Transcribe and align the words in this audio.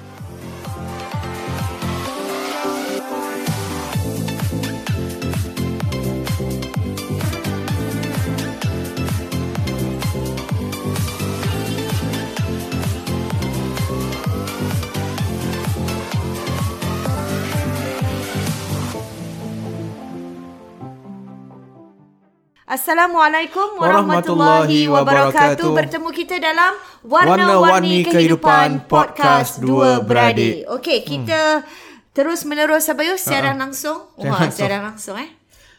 Assalamualaikum 22.75 23.79
warahmatullahi, 23.79 24.91
wabarakatuh. 24.91 25.79
Bertemu 25.79 26.11
kita 26.11 26.43
dalam 26.43 26.75
Warna-Warni 27.07 28.03
Kehidupan 28.03 28.91
Podcast 28.91 29.63
Dua 29.63 30.03
Beradik. 30.03 30.67
Okey, 30.67 31.07
kita 31.07 31.63
hmm. 31.63 32.11
terus 32.11 32.43
menerus 32.43 32.91
Abayus 32.91 33.23
siaran 33.23 33.63
langsung. 33.63 34.11
Wah, 34.19 34.51
siaran 34.51 34.91
langsung 34.91 35.15
eh. 35.23 35.31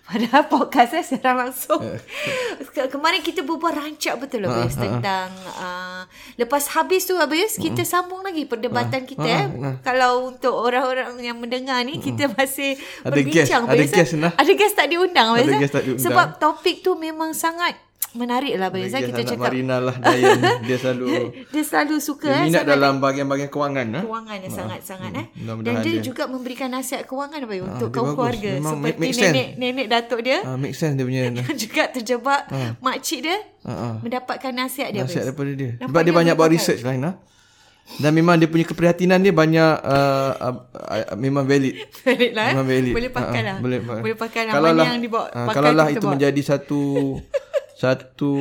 Padahal 0.09 0.45
podcast 0.45 0.93
saya 0.93 1.01
siaran 1.01 1.49
langsung. 1.49 1.81
Kemarin 2.93 3.25
kita 3.25 3.41
berbual 3.41 3.73
rancak 3.73 4.21
betul 4.21 4.45
lah 4.45 4.53
Abayus 4.53 4.77
tentang 4.77 5.33
uh, 5.57 6.05
lepas 6.37 6.61
habis 6.77 7.09
tu 7.09 7.17
Abayus 7.17 7.57
kita 7.57 7.81
sambung 7.81 8.21
lagi 8.21 8.45
perdebatan 8.45 9.01
kita 9.09 9.25
eh. 9.25 9.47
Kalau 9.81 10.29
untuk 10.29 10.53
orang-orang 10.53 11.17
yang 11.25 11.41
mendengar 11.41 11.81
ni 11.81 11.97
kita 11.97 12.29
masih 12.37 12.77
Ada 13.01 13.17
berbincang 13.17 13.63
guest, 13.65 13.73
ada 13.73 13.81
eh. 13.81 13.89
guest 13.89 14.13
lah. 14.21 14.31
Ada 14.37 14.51
guest 14.53 14.75
tak 14.77 14.87
diundang 14.93 15.27
Ada 15.33 15.41
Abayus, 15.41 15.49
eh. 15.49 15.61
guest 15.65 15.73
tak 15.73 15.83
diundang. 15.89 16.05
Sebab 16.05 16.27
topik 16.37 16.85
tu 16.85 16.93
memang 16.93 17.33
sangat 17.33 17.73
menarik 18.15 18.53
lah 18.55 18.71
eh. 18.71 18.87
Dia 18.87 19.05
Kita 19.05 19.21
cakap 19.25 19.45
Marina 19.45 19.77
lah 19.77 19.95
Dayan. 19.95 20.39
Dia 20.61 20.77
selalu 20.77 21.07
dia 21.53 21.61
selalu 21.61 21.95
suka 21.99 22.25
dia 22.25 22.33
eh, 22.33 22.43
minat 22.45 22.61
sangat 22.61 22.71
dalam 22.71 22.93
bahagian-bahagian 22.97 23.49
kewangan. 23.49 23.87
Ha? 23.89 24.01
kewangan 24.01 24.37
yang 24.39 24.53
sangat-sangat 24.53 25.11
eh. 25.13 25.25
Dan 25.35 25.55
dia, 25.61 25.93
dia- 25.93 26.01
juga 26.01 26.23
memberikan 26.25 26.69
nasihat 26.69 27.03
kewangan 27.03 27.39
apa 27.39 27.53
Ah, 27.53 27.67
untuk 27.67 27.87
dia 27.87 27.93
kaum 27.93 28.05
bagus. 28.05 28.15
keluarga 28.15 28.51
Memang 28.55 28.73
seperti 28.75 28.97
make 28.97 29.13
sense. 29.13 29.25
nenek 29.29 29.47
nenek 29.55 29.85
datuk 29.87 30.19
dia 30.21 30.37
Ah, 30.41 30.55
make 30.55 30.73
sense 30.73 30.93
dia 30.93 31.03
punya 31.03 31.21
yang 31.27 31.35
juga 31.55 31.83
terjebak 31.87 32.41
makcik 32.79 33.19
dia 33.21 33.37
Ah, 33.61 33.71
ah. 33.71 33.93
mendapatkan 33.99 34.51
nasihat 34.51 34.89
dia 34.89 35.01
nasihat 35.01 35.25
daripada 35.25 35.51
dia. 35.51 35.71
Nampak 35.75 35.85
Sebab 35.85 35.99
dia 35.99 36.07
dia 36.07 36.17
banyak 36.17 36.33
buat 36.33 36.49
research 36.49 36.81
lain. 36.81 37.03
Ha? 37.03 37.13
Dan 37.95 38.11
memang 38.11 38.33
dia 38.35 38.45
punya 38.45 38.63
keprihatinan 38.63 39.19
dia 39.19 39.29
banyak 39.29 39.71
uh, 39.77 40.31
uh, 40.35 40.53
uh, 40.73 41.13
memang 41.15 41.45
valid. 41.45 41.85
Valid 42.01 42.33
lah 42.33 42.45
eh. 42.45 42.53
Memang 42.53 42.65
valid. 42.67 42.93
Boleh 42.93 43.11
pakai 43.11 43.29
Ah, 43.31 43.37
ah, 43.37 43.45
lah. 43.47 43.57
Boleh, 43.59 43.79
Boleh 43.81 44.17
pakai 44.17 44.41
lah. 44.41 44.53
Kalau 44.53 44.67
Mana 44.67 44.73
lah, 44.75 44.85
yang 44.87 44.99
dibawa- 44.99 45.29
ah, 45.29 45.45
pakai 45.45 45.53
kalau 45.55 45.69
lah 45.71 45.85
kita 45.85 45.93
itu 45.93 46.01
bawa. 46.01 46.13
menjadi 46.13 46.41
satu 46.43 46.81
satu 47.75 48.31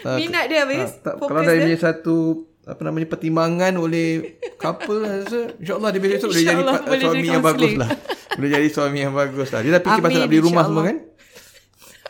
uh, 0.00 0.16
Minat 0.16 0.46
dia, 0.46 0.62
Abayus. 0.62 0.92
tak, 0.98 1.14
Fokus 1.16 1.28
kalau 1.28 1.42
dia. 1.42 1.50
menjadi 1.52 1.76
satu 1.76 2.16
apa 2.62 2.80
namanya 2.80 3.08
pertimbangan 3.08 3.74
oleh 3.74 4.08
couple 4.54 4.98
lah, 4.98 5.12
rasa 5.20 5.56
insyaallah 5.56 5.90
dia 5.90 6.00
besok 6.00 6.28
boleh 6.28 6.38
jadi 6.38 6.52
InsyaAllah 6.52 6.74
pa- 6.74 6.86
boleh 6.86 7.00
suami 7.02 7.16
jadi 7.16 7.28
yang 7.28 7.42
bagus 7.42 7.58
counselling. 7.64 7.78
lah. 7.78 7.90
boleh 8.30 8.50
jadi 8.50 8.68
suami 8.68 8.98
yang 9.00 9.14
bagus 9.14 9.48
lah. 9.48 9.60
Dia 9.60 9.70
dah 9.70 9.80
fikir 9.80 9.98
pasal 9.98 10.06
Amin, 10.06 10.20
nak 10.20 10.28
beli 10.28 10.42
rumah 10.42 10.64
semua 10.64 10.82
insyaAllah. 10.84 11.07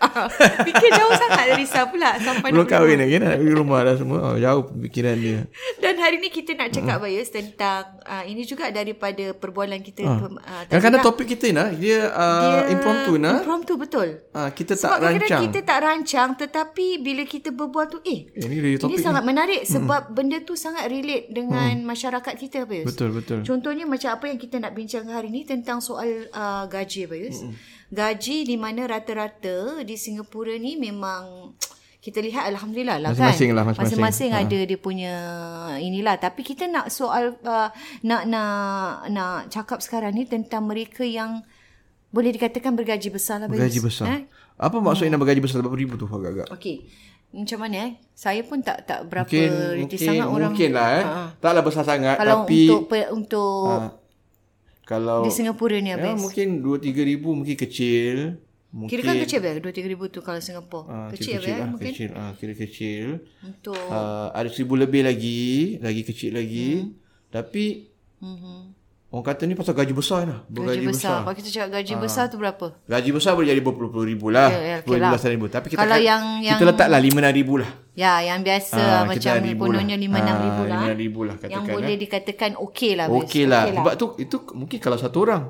Kan? 0.01 0.27
Fikir 0.63 0.91
jauh 0.91 1.13
sangat 1.13 1.47
risau 1.55 1.85
pula 1.89 2.15
sampai 2.17 2.49
Belum 2.49 2.63
nak 2.63 2.71
kahwin 2.71 2.99
lagi 2.99 3.17
nak 3.17 3.35
beli 3.37 3.53
rumah 3.53 3.81
dah 3.83 3.95
semua. 3.95 4.19
Oh, 4.25 4.37
jauh 4.37 4.63
fikiran 4.81 5.17
dia. 5.17 5.41
Dan 5.79 5.95
hari 5.97 6.19
ni 6.19 6.29
kita 6.29 6.53
nak 6.53 6.69
Hmm. 6.69 6.77
cakap 6.77 6.97
Bayus 7.01 7.29
tentang 7.29 7.83
uh, 8.03 8.23
ini 8.23 8.43
juga 8.43 8.69
daripada 8.69 9.33
perbualan 9.33 9.81
kita 9.81 10.03
uh. 10.03 10.11
uh, 10.11 10.29
tadi 10.63 10.69
Kadang-kadang 10.69 11.01
lah. 11.01 11.07
topik 11.07 11.27
kita 11.29 11.47
nah 11.51 11.69
dia, 11.71 11.99
uh, 12.09 12.41
Dia 12.41 12.61
impromptu 12.71 13.13
nah. 13.17 13.37
Impromptu 13.39 13.73
betul. 13.75 14.09
Ah, 14.31 14.51
kita 14.51 14.75
Sebab 14.75 14.99
tak 14.99 15.13
rancang. 15.17 15.43
kita 15.43 15.59
tak 15.63 15.79
rancang 15.81 16.31
tetapi 16.35 16.87
bila 16.99 17.23
kita 17.25 17.49
berbual 17.51 17.87
tu 17.87 17.99
eh 18.03 18.29
Eh, 18.31 18.45
ni 18.45 18.57
dari 18.57 18.71
ini 18.71 18.79
topik 18.79 18.99
sangat 18.99 19.23
ni. 19.23 19.29
menarik 19.29 19.61
sebab 19.65 20.11
benda 20.11 20.39
tu 20.41 20.55
sangat 20.55 20.87
relate 20.87 21.29
dengan 21.29 21.73
masyarakat 21.83 22.35
kita 22.37 22.63
Bayus. 22.63 22.87
Betul, 22.87 23.11
betul. 23.13 23.41
Contohnya 23.43 23.85
macam 23.85 24.11
apa 24.11 24.25
yang 24.27 24.37
kita 24.37 24.57
nak 24.57 24.73
bincang 24.73 25.07
hari 25.07 25.29
ni 25.29 25.43
tentang 25.43 25.79
soal 25.79 26.07
uh, 26.31 26.65
gaji 26.67 27.05
Bayus. 27.05 27.43
Gaji 27.89 28.45
di 28.45 28.57
mana 28.61 28.85
rata-rata 28.85 29.81
di 29.81 29.97
Singapura 29.97 30.55
ni 30.61 30.77
memang 30.77 31.57
kita 32.05 32.21
lihat 32.21 32.49
alhamdulillah 32.53 33.01
lah 33.01 33.11
kan. 33.13 33.33
Masing-masing 33.33 33.51
lah, 33.53 33.63
masing-masing. 33.65 33.99
Masing-masing 34.01 34.31
ada 34.37 34.59
dia 34.65 34.79
punya 34.79 35.15
inilah 35.81 36.17
tapi 36.21 36.41
kita 36.45 36.69
nak 36.69 36.93
soal 36.93 37.37
uh, 37.45 37.69
nak 38.05 38.23
nak 38.29 39.09
nak 39.13 39.37
cakap 39.53 39.81
sekarang 39.81 40.15
ni 40.17 40.25
tentang 40.25 40.65
mereka 40.65 41.05
yang 41.05 41.43
boleh 42.09 42.33
dikatakan 42.33 42.73
bergaji 42.73 43.13
besar 43.13 43.45
lah. 43.45 43.49
Bergaji 43.49 43.81
besar. 43.85 44.07
Eh? 44.09 44.23
Apa 44.57 44.81
maksudnya 44.81 45.17
nak 45.17 45.23
bergaji 45.27 45.41
besar 45.45 45.61
berapa 45.61 45.77
ribu 45.77 46.01
tu 46.01 46.09
agak-agak? 46.09 46.49
Okey. 46.55 46.89
Macam 47.29 47.59
mana 47.61 47.77
eh? 47.85 47.93
Saya 48.17 48.41
pun 48.41 48.65
tak 48.65 48.89
tak 48.89 49.05
berapa 49.05 49.29
Mungkin 49.29 49.85
mungkin 49.85 49.99
sangat 50.01 50.27
orang. 50.33 50.53
mungkin 50.57 50.71
lah 50.73 50.89
eh. 50.97 51.05
Taklah 51.45 51.63
besar 51.65 51.85
sangat 51.85 52.17
Kalau 52.17 52.49
tapi 52.49 52.61
untuk 52.73 52.81
untuk 53.13 53.69
ah, 53.69 53.93
kalau 54.89 55.21
di 55.21 55.31
Singapura 55.31 55.77
ni 55.77 55.93
ya, 55.93 56.01
habis. 56.01 56.17
mungkin 56.17 56.65
2 56.65 56.81
3 56.81 57.05
ribu 57.05 57.37
mungkin 57.37 57.53
kecil. 57.55 58.41
Mungkin 58.69 58.89
Kira 58.91 59.03
kan 59.03 59.17
kecil 59.19 59.41
ber 59.41 59.57
2 59.59 59.69
3 59.71 59.85
ribu 59.87 60.05
tu 60.07 60.21
kalau 60.21 60.41
Singapura. 60.41 60.85
ah, 60.87 61.09
kecil, 61.09 61.41
kecil 61.41 61.53
lah, 61.55 61.67
mungkin 61.67 61.89
kecil 61.91 62.11
ah, 62.15 62.33
kira 62.35 62.53
kecil. 62.55 63.07
untuk 63.43 63.77
Ah, 63.87 64.29
ada 64.31 64.49
seribu 64.49 64.75
lebih 64.75 65.05
lagi, 65.05 65.77
lagi 65.79 66.03
kecil 66.03 66.33
lagi. 66.33 66.71
Hmm. 66.79 66.93
Tapi 67.29 67.65
orang 69.09 69.25
kata 69.25 69.45
ni 69.45 69.53
pasal 69.53 69.73
gaji 69.73 69.93
besar 69.93 70.21
lah. 70.23 70.41
gaji 70.43 70.53
Bergaji 70.53 70.85
besar. 70.87 71.17
Kalau 71.23 71.33
kita 71.35 71.49
cakap 71.51 71.71
gaji 71.75 71.93
besar 71.97 72.25
tu 72.29 72.37
berapa? 72.37 72.67
Gaji 72.85 73.11
besar 73.11 73.33
boleh 73.33 73.49
jadi 73.49 73.61
berpuluh 73.61 74.05
ribu 74.05 74.29
lah. 74.29 74.49
Ya, 74.49 74.61
ya, 74.61 74.77
okey 74.79 74.87
Puluh 74.87 75.01
lah. 75.01 75.17
ribu. 75.17 75.47
Tapi 75.49 75.67
kita 75.69 75.81
Kalau 75.81 75.97
kan- 75.97 76.05
yang- 76.05 76.27
kita 76.39 76.53
yang- 76.55 76.69
letaklah 76.69 77.01
lima 77.01 77.19
enam 77.21 77.33
ribu 77.35 77.55
lah. 77.57 77.71
Ya, 77.99 78.23
yang 78.23 78.47
biasa 78.47 78.79
Ah, 78.79 79.03
macam 79.03 79.35
lah. 79.35 79.43
5 79.43 79.43
6 79.43 79.43
Ah, 79.43 79.43
ribu 79.43 79.65
lah. 79.67 79.83
5-6 79.83 80.95
ribu 80.95 81.21
lah 81.27 81.35
Yang 81.35 81.51
katakan, 81.51 81.75
boleh 81.75 81.91
eh. 81.91 81.99
dikatakan 81.99 82.51
okey 82.63 82.93
lah. 82.95 83.07
Okey 83.11 83.45
lah. 83.51 83.63
Sebab 83.75 83.95
tu 83.99 84.07
itu 84.23 84.37
mungkin 84.55 84.79
kalau 84.79 84.95
satu 84.95 85.19
orang. 85.27 85.43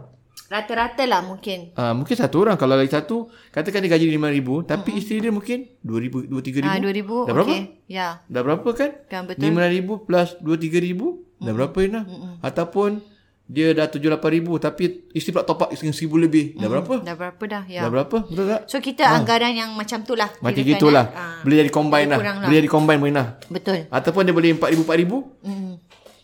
Rata-rata 0.48 1.04
lah 1.04 1.20
mungkin. 1.20 1.76
Ah, 1.76 1.92
mungkin 1.92 2.16
satu 2.16 2.40
orang 2.40 2.56
kalau 2.56 2.72
lagi 2.72 2.88
satu 2.88 3.28
katakan 3.52 3.84
dia 3.84 3.92
gaji 3.92 4.08
lima 4.08 4.32
ribu 4.32 4.64
tapi 4.64 4.96
isteri 4.96 5.20
dia 5.20 5.28
mungkin 5.28 5.68
dua 5.84 6.00
ribu 6.00 6.24
dua 6.24 6.40
tiga 6.40 6.64
ribu. 6.64 6.72
Ah, 6.72 6.80
2000. 6.80 7.28
Dah 7.28 7.34
berapa? 7.36 7.52
okey. 7.52 7.60
Ya. 7.84 8.08
Dah 8.24 8.40
berapa 8.40 8.68
kan? 8.72 8.90
Kan 9.12 9.22
betul. 9.28 9.44
Lima 9.44 9.68
ribu 9.68 10.08
plus 10.08 10.40
dua 10.40 10.56
tiga 10.56 10.80
ribu. 10.80 11.28
Dah 11.36 11.52
berapa 11.52 11.76
Ina? 11.84 12.08
Ataupun 12.40 13.04
dia 13.48 13.72
dah 13.72 13.88
tujuh 13.88 14.12
lapan 14.12 14.30
ribu 14.30 14.60
tapi 14.60 15.08
isteri 15.10 15.32
pula 15.32 15.42
top 15.42 15.64
up 15.64 15.68
seribu 15.72 16.20
lebih. 16.20 16.52
Dah 16.54 16.68
berapa? 16.68 16.94
Dah 17.00 17.16
berapa 17.16 17.42
dah? 17.48 17.64
Ya. 17.64 17.80
Dah 17.80 17.90
berapa? 17.90 18.16
Betul 18.28 18.44
tak? 18.46 18.60
So 18.68 18.76
kita 18.78 19.08
anggaran 19.08 19.56
yang 19.56 19.72
macam 19.72 20.04
tu 20.04 20.12
lah. 20.12 20.28
Macam 20.38 20.52
kirakan, 20.54 20.72
gitulah. 20.76 21.06
eh. 21.06 21.16
Ah, 21.16 21.40
Boleh 21.40 21.56
jadi 21.58 21.72
combine 21.72 22.08
lah. 22.08 22.18
lah. 22.20 22.44
Boleh 22.44 22.56
jadi 22.60 22.68
combine 22.68 23.00
Moina. 23.00 23.24
Betul. 23.48 23.88
Ataupun 23.88 24.22
dia 24.22 24.34
boleh 24.36 24.52
empat 24.52 24.68
ribu 24.68 24.82
empat 24.84 24.98
ribu 24.98 25.16
Mm. 25.40 25.72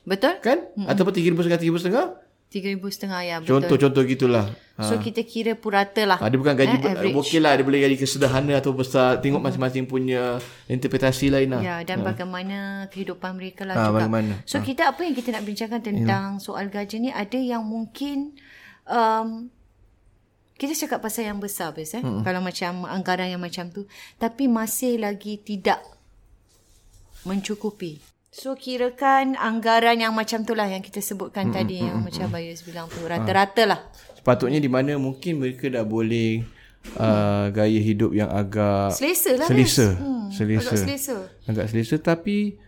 Betul? 0.04 0.36
kan? 0.38 0.58
Ataupun 0.84 1.16
tiga 1.16 1.32
ribu 1.32 1.40
setengah 1.40 1.60
tiga 1.64 1.70
ribu 1.72 1.80
setengah. 1.80 2.06
Tiga 2.54 2.70
ribu 2.70 2.86
setengah 2.86 3.18
ya 3.20 3.36
betul. 3.42 3.58
Contoh-contoh 3.58 4.02
gitulah. 4.06 4.46
So 4.78 4.94
kita 4.98 5.26
kira 5.26 5.58
purata 5.58 6.06
lah. 6.06 6.22
Ha, 6.22 6.30
dia 6.30 6.38
bukan 6.38 6.54
gaji 6.54 6.76
Eh, 6.78 7.10
okey 7.10 7.42
lah 7.42 7.58
dia 7.58 7.66
boleh 7.66 7.82
gaji 7.82 7.98
kesederhana 7.98 8.62
atau 8.62 8.70
besar 8.70 9.18
tengok 9.18 9.42
masing-masing 9.42 9.90
punya 9.90 10.38
interpretasi 10.70 11.34
lain 11.34 11.50
lah. 11.50 11.58
Ya 11.58 11.76
dan 11.82 12.06
bagaimana 12.06 12.86
kehidupan 12.90 13.34
mereka 13.34 13.66
lah 13.66 13.74
Ah, 13.74 13.90
juga. 13.90 14.06
bagaimana. 14.06 14.38
So 14.46 14.62
kita 14.62 14.86
apa 14.86 15.02
yang 15.02 15.18
kita 15.18 15.34
nak 15.34 15.42
bincangkan 15.42 15.82
tentang 15.82 16.38
soal 16.38 16.70
gaji 16.70 16.96
ni 17.00 17.10
ada 17.10 17.34
yang 17.34 17.66
mungkin 17.66 18.38
um, 18.86 19.50
kita 20.54 20.86
cakap 20.86 21.02
pasal 21.02 21.26
yang 21.26 21.42
besar 21.42 21.74
bes 21.74 21.90
eh. 21.90 22.02
Kalau 22.02 22.38
macam 22.38 22.86
anggaran 22.86 23.34
yang 23.34 23.42
macam 23.42 23.66
tu 23.70 23.90
tapi 24.14 24.46
masih 24.46 25.02
lagi 25.02 25.38
tidak 25.38 25.82
mencukupi. 27.22 28.13
So 28.34 28.58
kirakan 28.58 29.38
anggaran 29.38 30.02
yang 30.02 30.10
macam 30.10 30.42
tu 30.42 30.58
lah 30.58 30.66
yang 30.66 30.82
kita 30.82 30.98
sebutkan 30.98 31.54
tadi 31.54 31.86
yang 31.86 32.02
macam 32.02 32.26
Bayus 32.34 32.66
bilang 32.66 32.90
tu 32.90 32.98
rata-rata 33.06 33.62
lah. 33.62 33.80
Sepatutnya 34.18 34.58
di 34.58 34.66
mana 34.66 34.98
mungkin 34.98 35.38
mereka 35.38 35.70
dah 35.70 35.86
boleh 35.86 36.42
uh, 36.98 37.46
gaya 37.54 37.78
hidup 37.78 38.10
yang 38.10 38.26
agak 38.26 38.90
Selesa 38.90 39.38
lah 39.38 39.46
selesa. 39.46 39.94
Hmm, 39.94 40.34
selesa. 40.34 40.66
Agak 40.66 40.82
selesa. 40.82 41.16
Agak 41.46 41.66
selesa 41.70 41.94
tapi 42.02 42.58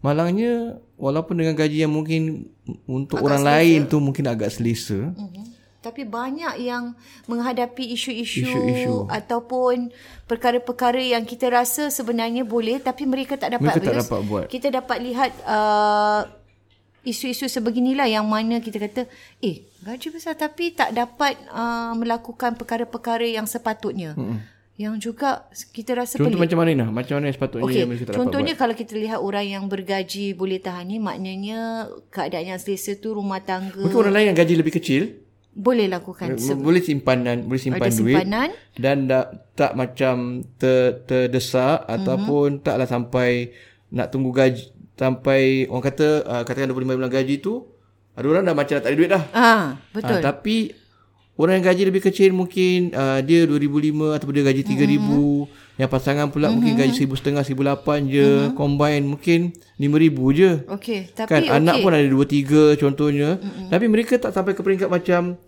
malangnya 0.00 0.80
walaupun 0.96 1.44
dengan 1.44 1.60
gaji 1.60 1.84
yang 1.84 1.92
mungkin 1.92 2.48
untuk 2.88 3.20
agak 3.20 3.26
orang 3.28 3.42
selesa. 3.44 3.52
lain 3.60 3.80
tu 3.92 3.96
mungkin 4.00 4.24
agak 4.32 4.48
selesa. 4.48 5.12
Mm-hmm. 5.12 5.44
Tapi 5.82 6.06
banyak 6.06 6.62
yang 6.62 6.94
menghadapi 7.26 7.90
isu-isu, 7.90 8.46
isu-isu 8.46 9.10
ataupun 9.10 9.90
perkara-perkara 10.30 11.02
yang 11.02 11.26
kita 11.26 11.50
rasa 11.50 11.90
sebenarnya 11.90 12.46
boleh 12.46 12.78
tapi 12.78 13.02
mereka 13.02 13.34
tak 13.34 13.58
dapat. 13.58 13.82
Mereka 13.82 13.90
tak 13.90 13.98
dapat 14.06 14.20
buat. 14.30 14.44
Kita 14.46 14.68
dapat 14.70 14.98
lihat 15.02 15.30
uh, 15.42 16.22
isu-isu 17.02 17.50
sebeginilah 17.50 18.06
yang 18.06 18.22
mana 18.30 18.62
kita 18.62 18.78
kata 18.78 19.10
eh 19.42 19.66
gaji 19.82 20.14
besar 20.14 20.38
tapi 20.38 20.70
tak 20.70 20.94
dapat 20.94 21.34
uh, 21.50 21.98
melakukan 21.98 22.54
perkara-perkara 22.54 23.26
yang 23.26 23.50
sepatutnya. 23.50 24.14
Mm-hmm 24.14 24.52
yang 24.80 24.96
juga 24.96 25.46
kita 25.70 25.92
rasa 25.92 26.16
Contoh 26.16 26.40
pelik. 26.40 26.48
macam 26.48 26.58
mana? 26.64 26.88
Macam 26.88 27.20
mana 27.20 27.28
sepatutnya 27.28 27.68
okay. 27.68 27.80
yang 27.84 27.90
mereka 27.92 28.04
tak 28.08 28.16
Contohnya 28.16 28.54
kalau 28.56 28.74
kita 28.74 28.92
lihat 28.96 29.20
orang 29.20 29.46
yang 29.46 29.64
bergaji 29.68 30.32
boleh 30.32 30.58
tahan 30.58 30.88
ni, 30.88 30.96
maknanya 30.96 31.92
keadaan 32.08 32.56
yang 32.56 32.58
selesa 32.58 32.96
tu 32.96 33.12
rumah 33.12 33.44
tangga. 33.44 33.78
Mungkin 33.78 34.00
orang 34.00 34.14
lain 34.16 34.26
yang 34.32 34.38
gaji 34.38 34.54
lebih 34.58 34.74
kecil. 34.74 35.21
Boleh 35.52 35.86
lakukan. 35.86 36.32
Boleh 36.60 36.80
simpanan, 36.80 37.44
boleh 37.44 37.60
simpan 37.60 37.92
Ada 37.92 37.98
duit. 38.00 38.16
Simpanan. 38.16 38.48
Dan 38.72 38.96
tak, 39.04 39.26
tak 39.52 39.72
macam 39.76 40.40
ter, 40.56 41.04
terdesak 41.04 41.84
mm-hmm. 41.84 41.94
ataupun 42.00 42.48
taklah 42.64 42.88
sampai 42.88 43.52
nak 43.92 44.08
tunggu 44.08 44.32
gaji. 44.32 44.72
Sampai 44.96 45.66
orang 45.68 45.84
kata, 45.84 46.08
uh, 46.24 46.42
katakan 46.46 46.72
25 46.72 46.98
bulan 46.98 47.12
gaji 47.12 47.42
tu, 47.42 47.68
ada 48.16 48.26
orang 48.28 48.44
dah 48.48 48.54
macam 48.56 48.76
tak 48.80 48.90
ada 48.92 48.96
duit 48.96 49.10
dah. 49.10 49.24
Ah, 49.32 49.64
betul. 49.92 50.20
Uh, 50.20 50.22
tapi 50.22 50.56
Orang 51.32 51.58
yang 51.58 51.64
gaji 51.64 51.88
lebih 51.88 52.04
kecil 52.04 52.36
mungkin 52.36 52.92
uh, 52.92 53.24
dia 53.24 53.48
2005 53.48 54.20
ataupun 54.20 54.34
dia 54.36 54.44
gaji 54.44 54.62
3000. 54.68 55.00
Mm-hmm. 55.00 55.61
Yang 55.80 55.90
pasangan 55.90 56.28
pula 56.28 56.52
mm-hmm. 56.52 56.54
mungkin 56.60 56.72
gaji 56.76 56.92
1500 57.08 57.48
1800 57.56 58.12
je. 58.12 58.28
Mm-hmm. 58.28 58.56
Combine 58.56 59.04
mungkin 59.08 59.40
5000 59.80 60.38
je. 60.38 60.50
Okey, 60.68 61.00
tapi 61.16 61.28
kan 61.32 61.42
okay. 61.42 61.56
anak 61.56 61.76
pun 61.80 61.90
ada 61.96 62.06
2 62.06 62.76
3 62.76 62.82
contohnya. 62.82 63.30
Mm-hmm. 63.40 63.68
Tapi 63.72 63.84
mereka 63.88 64.14
tak 64.20 64.32
sampai 64.36 64.52
ke 64.52 64.60
peringkat 64.60 64.88
macam 64.92 65.40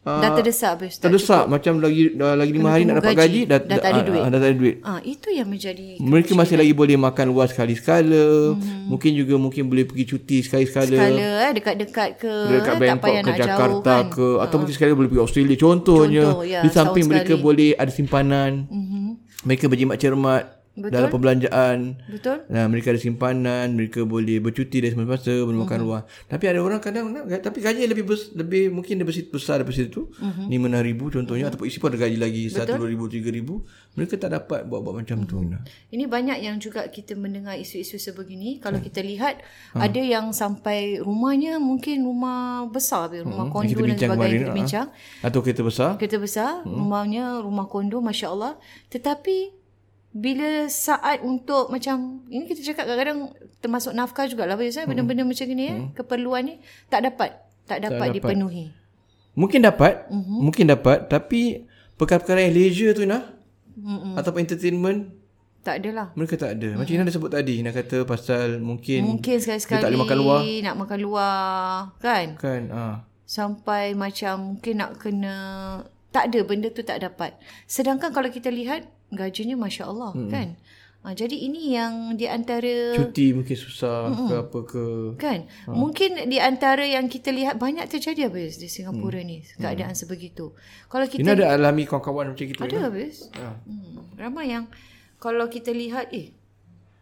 Uh, 0.00 0.16
dah 0.24 0.32
terdesak 0.32 0.80
habis. 0.80 0.96
Terdesak 0.96 1.44
cukup. 1.44 1.52
macam 1.60 1.74
lagi 1.76 2.16
dah 2.16 2.32
lagi 2.32 2.56
5 2.56 2.72
hari 2.72 2.82
nak 2.88 3.04
dapat 3.04 3.12
gaji, 3.20 3.20
gaji 3.20 3.40
dah, 3.44 3.58
dah, 3.60 3.68
dah, 3.68 3.76
tak 3.84 3.90
ada 3.92 4.00
duit. 4.00 4.20
Uh, 4.24 4.28
dah 4.32 4.38
tak 4.40 4.48
ada 4.48 4.56
duit. 4.56 4.76
Ah 4.80 5.00
itu 5.04 5.28
yang 5.28 5.48
menjadi 5.52 5.86
Mereka 6.00 6.32
masih 6.32 6.56
lagi 6.56 6.72
boleh 6.72 6.96
makan 6.96 7.26
luar 7.28 7.52
sekali 7.52 7.76
sekala. 7.76 8.56
Hmm. 8.56 8.88
Mungkin 8.88 9.12
juga 9.12 9.36
mungkin 9.36 9.68
boleh 9.68 9.84
pergi 9.84 10.04
cuti 10.08 10.40
sekali 10.40 10.64
sekala. 10.64 10.96
Sekala 10.96 11.28
eh 11.44 11.52
dekat-dekat 11.52 12.08
ke 12.16 12.32
dekat 12.32 12.74
Bangkok, 12.80 12.88
tak 12.88 13.04
payah 13.04 13.20
ke 13.20 13.32
Jakarta 13.44 13.68
jauh, 13.68 13.84
kan? 13.84 14.04
ke 14.08 14.26
atau 14.40 14.54
uh. 14.56 14.58
mungkin 14.64 14.74
sekali 14.80 14.90
boleh 14.96 15.08
pergi 15.12 15.20
Australia 15.28 15.56
contohnya. 15.60 16.24
Contoh, 16.32 16.44
ya, 16.48 16.60
di 16.64 16.70
samping 16.72 17.04
mereka 17.04 17.32
sekali. 17.36 17.44
boleh 17.44 17.70
ada 17.76 17.92
simpanan. 17.92 18.52
Mm-hmm. 18.72 18.99
Mereka 19.44 19.72
berjimat 19.72 19.96
cermat. 19.96 20.59
Betul. 20.80 20.96
Dalam 20.96 21.08
perbelanjaan. 21.12 21.78
Betul. 22.08 22.36
Nah, 22.48 22.64
mereka 22.66 22.90
ada 22.90 23.00
simpanan, 23.00 23.76
mereka 23.76 24.02
boleh 24.08 24.40
bercuti 24.40 24.80
dari 24.80 24.92
semasa-masa, 24.96 25.36
boleh 25.44 25.58
makan 25.62 25.68
mm-hmm. 25.68 25.84
luar. 25.86 26.02
Tapi 26.26 26.44
ada 26.48 26.58
orang 26.64 26.80
kadang 26.80 27.12
nak 27.12 27.28
tapi 27.44 27.60
gaji 27.60 27.86
lebih 27.86 28.04
bes, 28.08 28.32
lebih 28.34 28.72
mungkin 28.72 28.98
lebih 29.00 29.30
besar 29.30 29.60
daripada 29.60 29.76
situ. 29.76 30.10
Mm-hmm. 30.18 30.46
5000 30.50 31.16
contohnya 31.20 31.24
mm-hmm. 31.24 31.48
ataupun 31.48 31.66
isi 31.68 31.78
pun 31.78 31.88
ada 31.92 31.98
gaji 32.00 32.16
lagi 32.16 32.42
1 32.48 32.66
2000 32.66 33.30
3000. 33.30 33.98
Mereka 33.98 34.14
tak 34.16 34.30
dapat 34.32 34.60
buat-buat 34.66 34.94
macam 35.04 35.16
mm-hmm. 35.22 35.30
tu. 35.30 35.38
Nah. 35.44 35.62
Ini 35.92 36.04
banyak 36.10 36.38
yang 36.40 36.56
juga 36.58 36.88
kita 36.88 37.14
mendengar 37.14 37.60
isu-isu 37.60 38.00
sebegini. 38.00 38.58
Kalau 38.58 38.80
hmm. 38.80 38.86
kita 38.88 39.00
lihat 39.04 39.44
ha. 39.76 39.84
ada 39.84 40.00
yang 40.00 40.32
sampai 40.32 40.98
rumahnya 40.98 41.60
mungkin 41.60 42.02
rumah 42.02 42.66
besar, 42.72 43.12
rumah 43.12 43.46
hmm. 43.46 43.54
kondo 43.54 43.76
dan 43.84 43.98
sebagainya 43.98 44.38
kita 44.48 44.54
bincang. 44.56 44.88
Atau 45.20 45.44
kereta 45.44 45.62
besar. 45.62 45.90
Kereta 46.00 46.18
besar, 46.18 46.50
hmm. 46.64 46.72
rumahnya 46.72 47.24
rumah 47.44 47.68
kondo 47.68 48.00
masya-Allah. 48.00 48.56
Tetapi 48.88 49.59
bila 50.10 50.66
saat 50.66 51.22
untuk 51.22 51.70
macam 51.70 52.26
ini 52.26 52.50
kita 52.50 52.74
cakap 52.74 52.90
kadang-kadang 52.90 53.30
termasuk 53.62 53.94
nafkah 53.94 54.26
jugalah 54.26 54.58
biasa 54.58 54.82
hmm. 54.82 54.88
benda-benda 54.90 55.22
macam 55.22 55.46
ni 55.46 55.64
eh 55.70 55.76
hmm. 55.78 55.94
keperluan 55.94 56.42
ni 56.50 56.54
tak 56.90 57.06
dapat 57.06 57.50
tak 57.70 57.86
dapat, 57.86 58.10
tak 58.10 58.14
dipenuhi. 58.18 58.74
Mungkin 59.38 59.62
dapat, 59.62 60.10
mm-hmm. 60.10 60.38
mungkin 60.42 60.64
dapat 60.66 61.06
tapi 61.06 61.70
perkara-perkara 61.94 62.50
yang 62.50 62.54
leisure 62.58 62.92
tu 62.98 63.06
nah 63.06 63.22
mm 63.78 64.18
ataupun 64.18 64.42
entertainment 64.42 65.14
tak 65.60 65.84
adalah. 65.84 66.08
Mereka 66.16 66.40
tak 66.40 66.56
ada. 66.56 66.72
Macam 66.72 66.88
mm-hmm. 66.88 67.04
Ina 67.04 67.06
dah 67.06 67.14
sebut 67.14 67.30
tadi 67.30 67.54
nak 67.60 67.76
kata 67.76 68.08
pasal 68.08 68.64
mungkin 68.64 69.06
mungkin 69.06 69.36
sekali-sekali 69.38 69.84
tak 69.84 69.92
boleh 69.92 70.02
makan 70.02 70.18
luar. 70.18 70.40
Nak 70.42 70.76
makan 70.80 70.98
luar 71.04 71.38
kan? 72.00 72.26
Kan, 72.40 72.62
ah. 72.72 72.96
Sampai 73.28 73.92
macam 73.92 74.56
mungkin 74.56 74.74
nak 74.80 74.98
kena 74.98 75.36
tak 76.10 76.32
ada 76.32 76.40
benda 76.42 76.72
tu 76.72 76.82
tak 76.82 77.04
dapat. 77.04 77.36
Sedangkan 77.70 78.10
kalau 78.10 78.32
kita 78.32 78.50
lihat 78.50 78.88
gajinya 79.10 79.56
Masya 79.58 79.84
Allah 79.86 80.12
hmm. 80.14 80.30
kan. 80.30 80.48
Ha, 81.00 81.16
jadi 81.16 81.32
ini 81.32 81.72
yang 81.72 82.12
di 82.12 82.28
antara... 82.28 82.92
Cuti 82.92 83.32
mungkin 83.32 83.56
susah 83.56 84.12
hmm. 84.12 84.28
ke 84.28 84.34
apa 84.36 84.58
ke. 84.68 84.84
Kan. 85.16 85.48
Ha. 85.64 85.72
Mungkin 85.72 86.28
di 86.28 86.36
antara 86.36 86.84
yang 86.84 87.08
kita 87.08 87.32
lihat 87.32 87.56
banyak 87.56 87.88
terjadi 87.88 88.28
habis 88.28 88.60
di 88.60 88.68
Singapura 88.68 89.24
hmm. 89.24 89.28
ni. 89.32 89.40
Keadaan 89.56 89.96
hmm. 89.96 90.00
sebegitu. 90.04 90.52
Kalau 90.92 91.08
kita 91.08 91.24
ini 91.24 91.32
ada 91.40 91.56
alami 91.56 91.88
kawan-kawan 91.88 92.36
macam 92.36 92.44
kita. 92.44 92.68
Ada 92.68 92.76
kan? 92.76 92.82
habis. 92.92 93.32
Ha. 93.32 93.48
Hmm. 93.64 94.12
Ramai 94.20 94.52
yang 94.52 94.68
kalau 95.16 95.48
kita 95.48 95.72
lihat 95.72 96.12
eh. 96.12 96.36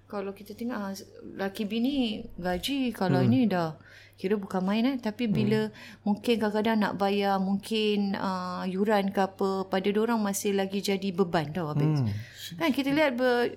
Kalau 0.08 0.32
kita 0.32 0.56
tengok 0.56 0.78
ah, 0.81 0.96
laki 1.37 1.69
bini 1.69 2.25
gaji 2.40 2.96
kalau 2.96 3.20
hmm. 3.20 3.28
ini 3.28 3.40
dah 3.44 3.76
kira 4.19 4.34
bukan 4.34 4.66
main 4.66 4.82
eh 4.82 4.96
tapi 4.99 5.31
hmm. 5.31 5.32
bila 5.37 5.60
mungkin 6.02 6.43
kadang-kadang 6.43 6.76
nak 6.82 6.94
bayar 6.99 7.38
mungkin 7.38 8.19
uh, 8.19 8.66
yuran 8.66 9.14
ke 9.14 9.20
apa 9.22 9.70
pada 9.70 9.87
orang 9.94 10.19
masih 10.19 10.58
lagi 10.58 10.82
jadi 10.82 11.14
beban 11.14 11.55
tau 11.55 11.70
habis. 11.70 12.02
Hmm. 12.02 12.10
Kan 12.58 12.75
kita 12.75 12.90
lihat 12.90 13.14
ber, 13.14 13.52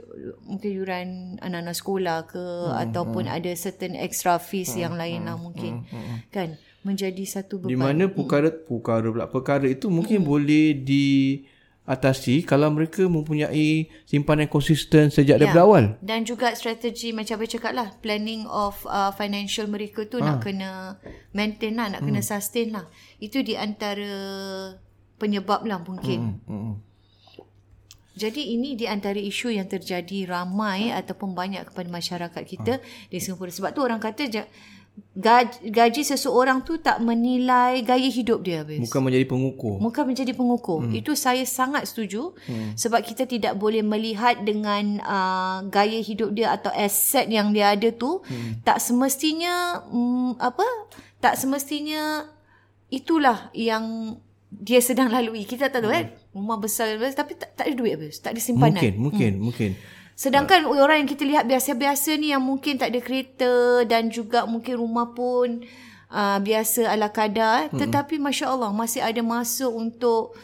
mungkin 0.45 0.69
yuran 0.69 1.07
anak-anak 1.41 1.73
sekolah 1.73 2.17
ke 2.29 2.45
hmm. 2.45 2.83
ataupun 2.83 3.25
hmm. 3.25 3.35
ada 3.41 3.51
certain 3.57 3.97
extra 3.97 4.37
fees 4.37 4.77
hmm. 4.77 4.81
yang 4.85 4.93
lain 4.93 5.25
lah 5.25 5.33
hmm. 5.33 5.43
mungkin. 5.49 5.73
Hmm. 5.89 5.97
Hmm. 5.97 6.17
Kan 6.29 6.47
menjadi 6.85 7.23
satu 7.25 7.57
beban. 7.57 7.71
Di 7.73 7.77
mana 7.81 8.03
perkara 8.05 8.53
hmm. 8.53 8.61
perkara 8.69 9.07
pula 9.09 9.25
perkara 9.31 9.65
itu 9.65 9.89
mungkin 9.89 10.21
hmm. 10.21 10.29
boleh 10.29 10.65
di 10.77 11.05
atasi 11.91 12.47
kalau 12.47 12.71
mereka 12.71 13.03
mempunyai 13.05 13.91
simpanan 14.07 14.47
konsisten 14.47 15.11
sejak 15.11 15.35
ya. 15.35 15.51
dari 15.51 15.57
awal. 15.59 15.99
Dan 15.99 16.23
juga 16.23 16.55
strategi 16.55 17.11
macam 17.11 17.35
apa 17.35 17.45
cakap 17.51 17.71
lah. 17.75 17.87
Planning 17.99 18.47
of 18.47 18.81
uh, 18.87 19.11
financial 19.11 19.67
mereka 19.67 20.07
tu 20.07 20.23
ha. 20.23 20.25
nak 20.31 20.37
kena 20.47 20.95
maintain 21.35 21.75
lah. 21.75 21.91
Nak 21.91 22.01
hmm. 22.01 22.07
kena 22.07 22.21
sustain 22.23 22.71
lah. 22.71 22.87
Itu 23.19 23.43
di 23.43 23.59
antara 23.59 24.09
penyebab 25.19 25.67
lah 25.67 25.83
mungkin. 25.83 26.41
Hmm. 26.47 26.47
Hmm. 26.47 26.75
Jadi 28.11 28.53
ini 28.53 28.75
di 28.75 28.85
antara 28.91 29.17
isu 29.17 29.55
yang 29.55 29.71
terjadi 29.71 30.27
ramai 30.27 30.91
ataupun 30.91 31.31
banyak 31.31 31.71
kepada 31.71 31.87
masyarakat 31.87 32.43
kita 32.43 32.73
ha. 32.79 32.83
di 33.07 33.17
Singapura. 33.19 33.51
Sebab 33.51 33.71
tu 33.71 33.81
orang 33.83 33.99
kata 33.99 34.27
gaji, 35.11 35.71
gaji 35.75 36.01
seseorang 36.07 36.63
tu 36.63 36.79
tak 36.79 37.03
menilai 37.03 37.83
gaya 37.83 38.07
hidup 38.07 38.47
dia 38.47 38.63
habis. 38.63 38.79
Bukan 38.87 39.01
menjadi 39.03 39.25
pengukur. 39.27 39.75
Bukan 39.83 40.03
menjadi 40.07 40.31
pengukur. 40.31 40.79
Hmm. 40.87 40.95
Itu 40.95 41.19
saya 41.19 41.43
sangat 41.43 41.91
setuju. 41.91 42.31
Hmm. 42.47 42.73
Sebab 42.79 43.03
kita 43.03 43.27
tidak 43.27 43.59
boleh 43.59 43.83
melihat 43.83 44.39
dengan 44.39 45.03
uh, 45.03 45.67
gaya 45.67 45.99
hidup 45.99 46.31
dia 46.31 46.55
atau 46.55 46.71
aset 46.71 47.27
yang 47.27 47.51
dia 47.51 47.75
ada 47.75 47.91
tu. 47.91 48.23
Hmm. 48.23 48.63
Tak 48.63 48.79
semestinya, 48.79 49.83
um, 49.91 50.39
apa? 50.39 50.63
Tak 51.19 51.35
semestinya 51.35 52.25
itulah 52.87 53.51
yang 53.51 54.15
dia 54.51 54.79
sedang 54.83 55.11
lalui. 55.11 55.43
Kita 55.43 55.67
tak 55.67 55.83
tahu 55.83 55.91
hmm. 55.91 55.99
kan. 55.99 56.07
Rumah 56.31 56.57
besar 56.63 56.95
tapi 57.11 57.35
tak, 57.35 57.51
tak 57.59 57.67
ada 57.67 57.73
duit 57.75 57.99
habis. 57.99 58.23
Tak 58.23 58.31
ada 58.35 58.41
simpanan. 58.43 58.79
Mungkin, 58.79 58.93
mungkin, 58.95 59.31
hmm. 59.35 59.43
mungkin. 59.43 59.71
Sedangkan 60.15 60.67
uh. 60.69 60.77
orang 60.81 61.05
yang 61.05 61.09
kita 61.09 61.23
lihat 61.25 61.43
biasa-biasa 61.49 62.15
ni 62.17 62.29
yang 62.31 62.43
mungkin 62.43 62.77
tak 62.77 62.93
ada 62.93 62.99
kereta 63.01 63.85
dan 63.89 64.11
juga 64.13 64.45
mungkin 64.45 64.77
rumah 64.77 65.09
pun 65.11 65.65
uh, 66.11 66.37
biasa 66.43 66.91
ala 66.91 67.09
kadar. 67.09 67.71
Hmm. 67.71 67.79
Tetapi 67.79 68.19
Masya 68.21 68.51
Allah 68.51 68.69
masih 68.69 69.01
ada 69.01 69.21
masa 69.25 69.65
untuk 69.71 70.35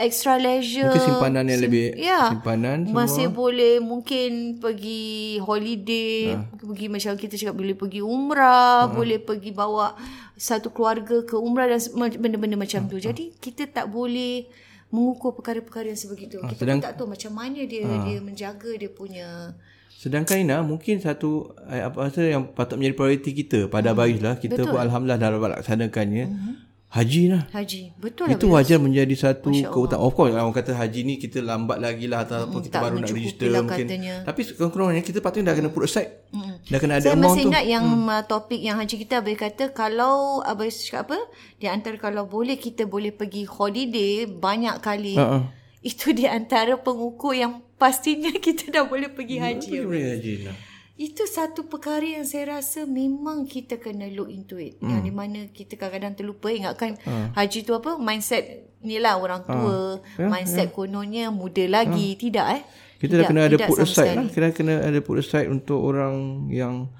extra 0.00 0.40
leisure. 0.40 0.88
Mungkin 0.88 1.08
simpanan 1.12 1.44
yang 1.44 1.60
Sim- 1.60 1.66
lebih 1.68 1.86
ya, 2.00 2.20
simpanan 2.32 2.78
semua. 2.88 2.96
Masih 3.04 3.26
boleh 3.28 3.74
mungkin 3.84 4.56
pergi 4.56 5.36
holiday. 5.44 6.40
Ha. 6.40 6.56
Pergi 6.56 6.86
macam 6.88 7.12
kita 7.20 7.34
cakap 7.36 7.54
boleh 7.60 7.76
pergi 7.76 8.00
umrah. 8.00 8.88
Ha. 8.88 8.90
Boleh 8.90 9.20
pergi 9.20 9.52
bawa 9.52 9.92
satu 10.40 10.72
keluarga 10.72 11.20
ke 11.28 11.36
umrah 11.36 11.68
dan 11.68 11.80
benda-benda 12.16 12.56
macam 12.56 12.88
ha. 12.88 12.88
tu. 12.88 12.96
Jadi 12.96 13.36
kita 13.36 13.68
tak 13.68 13.92
boleh 13.92 14.48
mengukur 14.90 15.34
perkara-perkara 15.38 15.94
yang 15.94 15.98
sebegitu. 15.98 16.42
Ha, 16.42 16.50
Kita 16.50 16.66
sedang, 16.66 16.78
tak 16.82 16.98
tahu 16.98 17.10
macam 17.10 17.32
mana 17.34 17.62
dia 17.66 17.86
ha. 17.86 18.02
dia 18.04 18.18
menjaga 18.18 18.70
dia 18.74 18.90
punya 18.90 19.54
Sedangkan 20.00 20.40
Ina 20.40 20.64
mungkin 20.64 20.96
satu 20.96 21.52
eh, 21.68 21.84
apa 21.84 22.08
rasa 22.08 22.24
yang 22.24 22.56
patut 22.56 22.80
menjadi 22.80 22.96
prioriti 22.96 23.30
kita 23.36 23.68
pada 23.68 23.92
hmm. 23.92 24.24
lah 24.24 24.34
kita 24.40 24.64
Betul. 24.64 24.72
pun 24.72 24.78
alhamdulillah 24.80 25.20
dah 25.20 25.30
dapat 25.36 25.50
laksanakannya. 25.60 26.24
Hmm. 26.24 26.54
Haji 26.90 27.30
lah. 27.30 27.46
Haji. 27.54 27.94
Betul 28.02 28.26
lah. 28.26 28.34
Itu 28.34 28.50
wajar 28.50 28.82
menjadi 28.82 29.14
satu 29.14 29.46
keutamaan. 29.46 30.10
Of 30.10 30.10
course, 30.10 30.34
orang 30.34 30.50
kata 30.50 30.74
haji 30.74 31.06
ni 31.06 31.14
kita 31.22 31.38
lambat 31.38 31.78
lagi 31.78 32.10
lah 32.10 32.26
ataupun 32.26 32.58
hmm, 32.58 32.66
kita 32.66 32.76
baru 32.82 32.96
nak 32.98 33.10
register 33.14 33.46
lah 33.46 33.62
mungkin. 33.62 33.86
Katanya. 33.86 34.14
Tapi 34.26 34.40
kurang-kurangnya 34.58 35.02
kita 35.06 35.18
patutnya 35.22 35.54
dah 35.54 35.62
kena 35.62 35.70
put 35.70 35.86
aside. 35.86 36.10
Hmm. 36.34 36.58
Dah 36.66 36.78
kena 36.82 36.98
ada 36.98 37.06
Saya 37.06 37.14
amount 37.14 37.22
tu. 37.22 37.30
Saya 37.30 37.34
masih 37.38 37.46
ingat 37.46 37.64
yang 37.70 37.86
hmm. 37.86 38.10
Uh, 38.10 38.22
topik 38.26 38.58
yang 38.58 38.76
haji 38.82 38.96
kita 39.06 39.14
Abang 39.22 39.38
kata 39.38 39.64
kalau 39.70 40.42
Abang 40.42 40.66
cakap 40.66 41.02
apa? 41.06 41.18
Di 41.62 41.66
antara 41.70 41.94
kalau 41.94 42.26
boleh 42.26 42.58
kita 42.58 42.90
boleh 42.90 43.14
pergi 43.14 43.46
holiday 43.46 44.26
banyak 44.26 44.82
kali. 44.82 45.14
Uh-uh. 45.14 45.46
Itu 45.86 46.10
di 46.10 46.26
antara 46.26 46.74
pengukur 46.74 47.38
yang 47.38 47.62
pastinya 47.78 48.34
kita 48.50 48.66
dah 48.74 48.90
boleh 48.90 49.14
pergi 49.14 49.38
haji. 49.38 49.70
Boleh 49.86 50.18
haji 50.18 50.34
lah. 50.42 50.69
Itu 51.00 51.24
satu 51.24 51.64
perkara 51.64 52.04
yang 52.04 52.28
saya 52.28 52.60
rasa 52.60 52.84
memang 52.84 53.48
kita 53.48 53.80
kena 53.80 54.12
look 54.12 54.28
into 54.28 54.60
it. 54.60 54.76
Hmm. 54.84 54.92
Yang 54.92 55.00
di 55.08 55.12
mana 55.16 55.38
kita 55.48 55.80
kadang-kadang 55.80 56.12
terlupa 56.12 56.52
ingatkan 56.52 57.00
uh. 57.08 57.32
haji 57.32 57.64
tu 57.64 57.72
apa? 57.72 57.96
Mindset 57.96 58.68
ni 58.84 59.00
lah 59.00 59.16
orang 59.16 59.40
tua. 59.48 59.56
Uh. 59.56 59.94
Yeah, 60.20 60.28
mindset 60.28 60.68
yeah. 60.68 60.76
kononnya 60.76 61.24
muda 61.32 61.64
lagi. 61.72 62.12
Uh. 62.12 62.20
Tidak 62.20 62.46
eh. 62.52 62.62
Kita 63.00 63.16
tidak, 63.16 63.24
dah 63.24 63.28
kena 63.32 63.40
ada 63.48 63.56
put 63.64 63.78
aside 63.80 64.12
lah. 64.12 64.28
Kita 64.28 64.46
kena 64.52 64.74
ada 64.84 64.98
put 65.00 65.16
aside 65.24 65.48
untuk 65.48 65.80
orang 65.80 66.44
yang... 66.52 66.92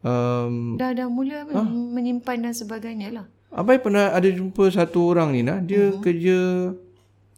Um, 0.00 0.80
dah 0.80 0.96
dah 0.96 1.04
mula 1.12 1.44
huh? 1.52 1.68
menyimpan 1.68 2.48
dan 2.48 2.54
sebagainya 2.56 3.12
lah. 3.12 3.26
Abai 3.52 3.76
pernah 3.76 4.08
ada 4.16 4.24
jumpa 4.24 4.72
satu 4.72 5.12
orang 5.12 5.36
ni 5.36 5.44
nah. 5.44 5.60
Dia 5.60 5.92
uh-huh. 5.92 6.00
kerja... 6.00 6.38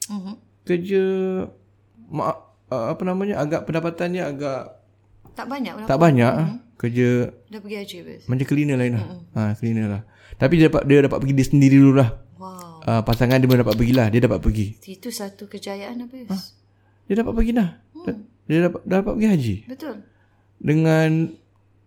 Uh-huh. 0.06 0.38
Kerja... 0.62 1.02
Ma, 2.06 2.30
uh, 2.70 2.86
apa 2.94 3.02
namanya? 3.02 3.42
Agak 3.42 3.66
pendapatannya 3.66 4.22
agak 4.22 4.79
tak 5.34 5.46
banyak 5.46 5.74
Tak 5.86 5.98
banyak 5.98 6.34
mm-hmm. 6.34 6.58
Kerja 6.80 7.08
Dah 7.52 7.60
pergi 7.60 7.76
haji 7.76 7.96
bes. 8.06 8.22
Macam 8.26 8.46
cleaner 8.48 8.76
lain 8.80 8.92
lah 8.96 9.04
mm-hmm. 9.04 9.36
ha, 9.36 9.50
Cleaner 9.56 9.86
lah 9.88 10.02
Tapi 10.36 10.52
dia 10.56 10.66
dapat 10.72 10.82
Dia 10.88 10.98
dapat 11.04 11.18
pergi 11.20 11.34
dia 11.36 11.46
sendiri 11.46 11.76
dulu 11.76 11.94
lah 12.00 12.10
Wow 12.40 12.80
uh, 12.86 13.02
Pasangan 13.04 13.36
dia 13.38 13.48
pun 13.48 13.58
dapat 13.60 13.76
pergi 13.76 13.94
lah 13.94 14.06
Dia 14.08 14.20
dapat 14.24 14.40
pergi 14.40 14.66
Itu 14.88 15.08
satu 15.12 15.46
kejayaan 15.46 16.08
apa 16.08 16.14
ha? 16.32 16.38
Dia 17.10 17.14
dapat 17.20 17.32
pergi 17.36 17.52
lah 17.52 17.68
hmm. 17.94 18.18
Dia 18.48 18.58
dapat 18.68 18.80
Dia 18.86 18.94
dapat 19.02 19.12
pergi 19.18 19.28
haji 19.28 19.56
Betul 19.68 19.94
Dengan 20.60 21.10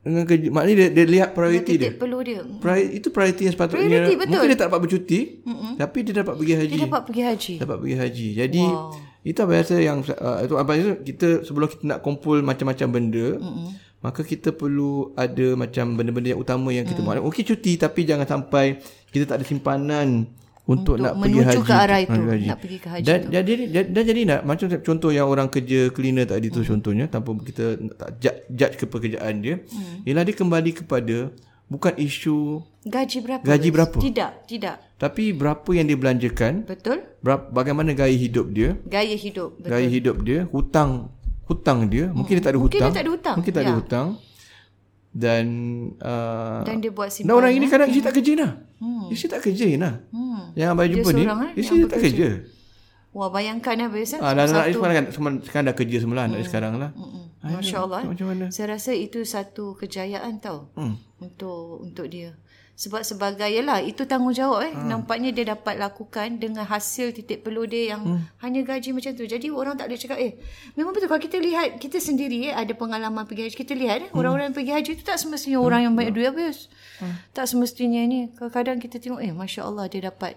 dengan 0.03 0.27
kerja 0.27 0.51
maknanya 0.51 0.75
dia, 0.75 0.87
dia 0.91 1.05
lihat 1.07 1.29
priority 1.31 1.79
dia. 1.79 1.95
perlu 1.95 2.19
dia. 2.27 2.43
Pri, 2.43 2.99
itu 2.99 3.07
priority 3.07 3.47
yang 3.47 3.55
sepatutnya. 3.55 3.87
Priority, 3.87 4.13
betul. 4.19 4.31
Mungkin 4.35 4.49
dia 4.51 4.59
tak 4.59 4.67
dapat 4.67 4.81
bercuti, 4.83 5.19
mm-hmm. 5.47 5.71
tapi 5.79 5.97
dia 6.03 6.13
dapat 6.19 6.35
pergi 6.35 6.53
haji. 6.59 6.75
Dia 6.75 6.83
dapat 6.91 7.01
pergi 7.07 7.21
haji. 7.23 7.53
Dapat 7.63 7.77
pergi 7.79 7.95
haji. 7.95 8.27
Jadi 8.35 8.63
wow. 8.67 9.12
Itu 9.23 9.39
apa 9.39 9.51
biasa 9.55 9.79
yang 9.79 10.03
uh, 10.03 10.43
itu 10.43 10.55
apa 10.59 10.71
itu 10.75 10.99
kita 11.03 11.47
sebelum 11.47 11.67
kita 11.71 11.83
nak 11.87 11.99
kumpul 12.03 12.43
macam-macam 12.43 12.87
benda, 12.91 13.39
mm-hmm 13.39 13.83
maka 14.03 14.21
kita 14.21 14.51
perlu 14.51 15.15
ada 15.15 15.55
macam 15.55 15.95
benda-benda 15.95 16.35
yang 16.35 16.41
utama 16.43 16.75
yang 16.75 16.83
kita 16.83 16.99
hmm. 16.99 17.23
mahu. 17.23 17.31
Okey 17.31 17.47
cuti 17.47 17.79
tapi 17.79 18.03
jangan 18.03 18.27
sampai 18.27 18.83
kita 19.15 19.23
tak 19.23 19.39
ada 19.39 19.45
simpanan 19.47 20.27
untuk, 20.67 20.99
untuk 20.99 21.07
nak 21.07 21.15
pergi 21.23 21.39
haji. 21.39 21.63
ke 21.63 21.73
arah 21.75 21.99
itu, 22.03 22.19
haji. 22.19 22.47
nak 22.47 22.59
pergi 22.59 22.77
ke 22.79 22.87
haji 22.91 23.07
dan, 23.07 23.19
tu. 23.19 23.29
Jadi 23.31 23.53
dan 23.71 24.03
jadi 24.03 24.21
nak 24.27 24.39
macam 24.43 24.67
contoh 24.83 25.11
yang 25.15 25.27
orang 25.31 25.47
kerja 25.47 25.91
cleaner 25.95 26.27
tadi 26.27 26.51
tu 26.51 26.63
hmm. 26.63 26.69
contohnya 26.75 27.05
tanpa 27.07 27.31
kita 27.47 27.79
tak 27.95 28.09
judge 28.51 28.75
ke 28.75 28.85
pekerjaan 28.91 29.39
dia, 29.39 29.55
hmm. 29.63 30.03
ialah 30.03 30.23
dia 30.27 30.35
kembali 30.35 30.71
kepada 30.83 31.31
bukan 31.71 31.93
isu 31.99 32.61
gaji 32.83 33.17
berapa. 33.23 33.43
Gaji 33.43 33.69
berapa? 33.71 33.97
Tidak, 33.99 34.31
tidak. 34.47 34.75
Tapi 34.99 35.35
berapa 35.35 35.69
yang 35.75 35.85
dia 35.87 35.97
belanjakan? 35.99 36.63
Betul. 36.67 37.03
Berapa, 37.19 37.51
bagaimana 37.51 37.91
gaya 37.95 38.15
hidup 38.15 38.51
dia? 38.51 38.75
Gaya 38.87 39.15
hidup, 39.15 39.59
betul. 39.59 39.69
Gaya 39.71 39.87
hidup 39.87 40.17
dia, 40.23 40.47
hutang 40.51 41.13
hutang 41.43 41.79
dia 41.91 42.07
hmm. 42.07 42.15
mungkin 42.15 42.33
dia 42.39 42.43
tak 42.43 42.51
ada 42.55 42.59
mungkin 42.59 42.79
hutang 42.79 42.87
mungkin 42.87 42.91
dia 42.91 42.97
tak 42.97 43.03
ada 43.03 43.11
hutang 43.11 43.35
mungkin 43.35 43.53
tak 43.53 43.63
ya. 43.63 43.67
ada 43.67 43.75
hutang 43.75 44.07
dan 45.13 45.45
uh, 46.01 46.61
dan 46.65 46.75
dia 46.81 46.89
buat 46.89 47.09
simpanan 47.11 47.29
dan 47.29 47.37
orang 47.37 47.51
ini 47.53 47.65
kadang 47.69 47.87
isteri 47.91 48.05
tak 48.07 48.13
kerja 48.17 48.31
nah 48.33 48.51
hmm. 48.81 49.05
isteri 49.13 49.29
tak 49.29 49.41
kerja 49.45 49.65
nah 49.77 49.93
hmm. 50.09 50.41
yang 50.57 50.67
abang 50.73 50.89
jumpa 50.89 51.09
ni 51.13 51.23
eh, 51.27 51.51
isteri 51.59 51.85
tak 51.85 51.99
kerja 52.01 52.27
Wah 53.13 53.29
bayangkan 53.29 53.77
lah 53.77 53.89
biasa 53.93 54.17
ah, 54.25 54.33
dan 54.33 54.49
anak 54.49 54.73
sekarang, 54.73 54.95
kan, 54.97 55.35
sekarang 55.45 55.65
dah 55.69 55.75
kerja 55.77 55.97
semula 56.01 56.25
hmm. 56.25 56.29
anak 56.33 56.41
sekarang 56.49 56.73
lah 56.81 56.91
hmm. 56.97 57.21
Masya 57.43 57.77
Allah 57.85 58.01
macam 58.09 58.25
mana? 58.33 58.45
Saya 58.49 58.73
rasa 58.73 58.95
itu 58.95 59.21
satu 59.21 59.77
kejayaan 59.77 60.41
tau 60.41 60.73
hmm. 60.73 61.21
Untuk 61.21 61.85
untuk 61.85 62.09
dia 62.09 62.33
sebab 62.73 63.05
sebagai 63.05 63.45
yalah 63.45 63.85
itu 63.85 64.01
tanggungjawab 64.01 64.65
eh 64.65 64.73
ha. 64.73 64.81
nampaknya 64.89 65.29
dia 65.29 65.53
dapat 65.53 65.77
lakukan 65.77 66.41
dengan 66.41 66.65
hasil 66.65 67.13
titik 67.13 67.45
perlu 67.45 67.69
dia 67.69 67.93
yang 67.93 68.01
hmm. 68.01 68.41
hanya 68.41 68.65
gaji 68.65 68.97
macam 68.97 69.13
tu 69.13 69.29
jadi 69.29 69.45
orang 69.53 69.77
tak 69.77 69.93
boleh 69.93 70.01
cakap 70.01 70.17
eh 70.17 70.41
memang 70.73 70.97
betul 70.97 71.05
kalau 71.05 71.21
kita 71.21 71.37
lihat 71.37 71.77
kita 71.77 72.01
sendiri 72.01 72.49
eh 72.49 72.53
ada 72.57 72.73
pengalaman 72.73 73.29
pergi 73.29 73.45
haji 73.45 73.55
kita 73.61 73.77
lihat 73.77 73.97
eh 74.01 74.09
hmm. 74.09 74.17
orang-orang 74.17 74.49
yang 74.49 74.57
pergi 74.57 74.73
haji 74.73 74.89
itu 74.97 75.03
tak 75.05 75.21
semestinya 75.21 75.61
hmm. 75.61 75.67
orang 75.69 75.81
yang 75.85 75.93
banyak 75.93 76.11
duit 76.17 76.27
habis 76.33 76.65
hmm. 76.97 77.13
tak 77.29 77.45
semestinya 77.45 78.01
ni 78.09 78.33
kadang-kadang 78.33 78.81
kita 78.81 78.97
tengok 78.97 79.21
eh 79.21 79.29
masya-Allah 79.37 79.85
dia 79.93 80.09
dapat 80.09 80.33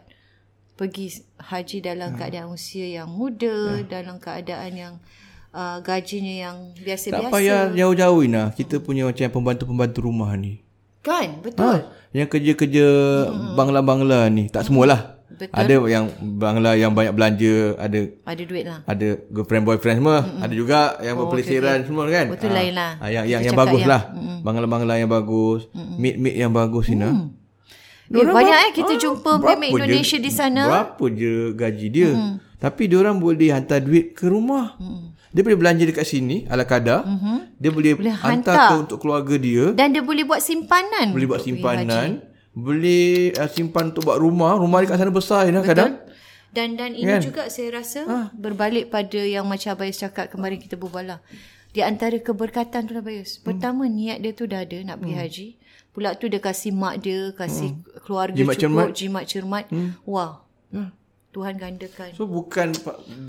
pergi 0.76 1.25
haji 1.40 1.78
dalam 1.80 2.12
hmm. 2.12 2.18
keadaan 2.21 2.49
usia 2.52 2.87
yang 2.87 3.09
muda 3.09 3.80
hmm. 3.80 3.88
dalam 3.88 4.16
keadaan 4.21 4.73
yang 4.76 4.95
uh, 5.56 5.80
gajinya 5.80 6.35
yang 6.49 6.56
biasa-biasa 6.76 7.26
tak 7.26 7.33
payah 7.33 7.62
jauh-jauh 7.73 8.21
Ina 8.23 8.52
kita 8.52 8.78
punya 8.85 9.09
macam 9.09 9.26
pembantu-pembantu 9.33 9.99
rumah 10.04 10.30
ni 10.37 10.66
Kan, 11.06 11.38
betul. 11.38 11.62
Ha, 11.62 11.87
yang 12.11 12.26
kerja-kerja 12.26 12.87
hmm. 13.30 13.54
bangla-bangla 13.54 14.26
ni, 14.26 14.50
tak 14.50 14.66
semualah. 14.66 15.23
Betul. 15.30 15.54
Ada 15.54 15.75
yang 15.87 16.04
bangla 16.18 16.71
yang 16.75 16.90
banyak 16.97 17.12
belanja, 17.12 17.76
ada 17.76 18.00
ada 18.25 18.42
duit 18.42 18.64
lah. 18.64 18.80
Ada 18.88 19.21
girlfriend 19.28 19.68
boyfriend 19.68 20.00
semua, 20.00 20.25
mm-hmm. 20.25 20.42
ada 20.42 20.54
juga 20.56 20.80
yang 21.04 21.14
oh, 21.14 21.28
berpelesiran 21.28 21.76
okay. 21.76 21.87
semua 21.87 22.04
kan. 22.09 22.26
Betul 22.33 22.50
ha. 22.50 22.56
lain 22.56 22.73
lah. 22.73 22.92
Ha, 22.97 23.04
yang 23.12 23.25
yang, 23.28 23.40
yang 23.45 23.54
bagus 23.54 23.83
yang, 23.85 23.92
lah. 23.92 24.02
Mm-hmm. 24.16 24.38
Bangla-bangla 24.42 24.95
yang 24.97 25.11
bagus, 25.12 25.61
mm-hmm. 25.76 25.97
meet-meet 26.00 26.37
yang 26.40 26.52
bagus 26.56 26.87
mm. 26.88 26.95
Ina. 26.97 27.09
Eh, 28.06 28.22
banyak 28.22 28.58
eh 28.70 28.72
kita 28.75 28.94
ha, 28.94 29.00
jumpa 29.02 29.30
pemain 29.42 29.70
Indonesia 29.70 30.18
je, 30.18 30.22
di 30.22 30.30
sana. 30.30 30.62
Berapa 30.70 31.04
je 31.10 31.32
gaji 31.58 31.86
dia. 31.90 32.10
Mm-hmm. 32.14 32.34
Tapi 32.62 32.82
dia 32.86 32.98
orang 33.02 33.18
boleh 33.18 33.50
hantar 33.50 33.82
duit 33.82 34.14
ke 34.14 34.30
rumah. 34.30 34.78
Mm-hmm. 34.78 35.06
Dia 35.34 35.42
boleh 35.42 35.58
belanja 35.58 35.84
dekat 35.84 36.06
sini 36.06 36.46
ala 36.46 36.62
kadar. 36.62 37.02
Mm-hmm. 37.02 37.38
Dia 37.58 37.70
boleh, 37.75 37.92
boleh 37.98 38.14
hantar, 38.14 38.54
hantar 38.54 38.56
ke 38.70 38.75
untuk 38.86 38.98
keluarga 39.02 39.34
dia. 39.34 39.75
Dan 39.75 39.90
dia 39.90 40.02
boleh 40.06 40.22
buat 40.22 40.38
simpanan. 40.38 41.10
Boleh 41.10 41.26
buat 41.26 41.42
simpanan. 41.42 42.08
Boleh 42.56 43.36
uh, 43.36 43.50
simpan 43.50 43.90
untuk 43.90 44.06
buat 44.06 44.22
rumah. 44.22 44.54
Rumah 44.56 44.78
dia 44.80 44.88
kat 44.94 44.96
sana 45.02 45.12
besar 45.12 45.40
ya 45.50 45.60
kadang. 45.60 45.98
Dan 46.56 46.78
dan 46.80 46.96
ini 46.96 47.04
kan? 47.04 47.20
juga 47.20 47.42
saya 47.52 47.68
rasa 47.68 48.00
ha? 48.08 48.18
berbalik 48.32 48.88
pada 48.88 49.20
yang 49.20 49.44
macam 49.44 49.76
Abayus 49.76 50.00
cakap 50.00 50.32
kemarin 50.32 50.56
kita 50.56 50.80
berbual 50.80 51.04
lah. 51.04 51.20
Di 51.76 51.84
antara 51.84 52.16
keberkatan 52.16 52.88
tu 52.88 52.96
Abayus. 52.96 53.36
Hmm. 53.36 53.52
Pertama 53.52 53.84
niat 53.84 54.25
dia 54.25 54.32
tu 54.32 54.48
dah 54.48 54.64
ada 54.64 54.80
nak 54.80 55.04
pergi 55.04 55.12
hmm. 55.12 55.25
haji. 55.26 55.46
Pula 55.97 56.12
tu 56.12 56.29
dia 56.29 56.45
kasih 56.45 56.76
mak 56.76 57.00
dia, 57.00 57.33
kasih 57.33 57.73
hmm. 57.73 58.05
keluarga 58.05 58.37
jimat 58.37 58.53
cukup, 58.61 58.61
cermat. 58.61 58.88
jimat 58.93 59.25
cermat. 59.25 59.65
Hmm. 59.73 59.97
Wah. 60.05 60.45
Hmm. 60.69 60.93
Tuhan 61.33 61.57
gandakan. 61.57 62.12
So 62.12 62.29
bukan 62.29 62.76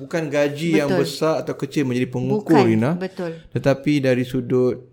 bukan 0.04 0.24
gaji 0.28 0.76
betul. 0.76 0.80
yang 0.84 0.90
besar 0.96 1.44
atau 1.44 1.56
kecil 1.56 1.88
menjadi 1.88 2.12
pengukur 2.12 2.60
bukan, 2.60 2.68
Rina. 2.68 2.92
Betul. 3.00 3.40
Tetapi 3.56 4.04
dari 4.04 4.28
sudut 4.28 4.84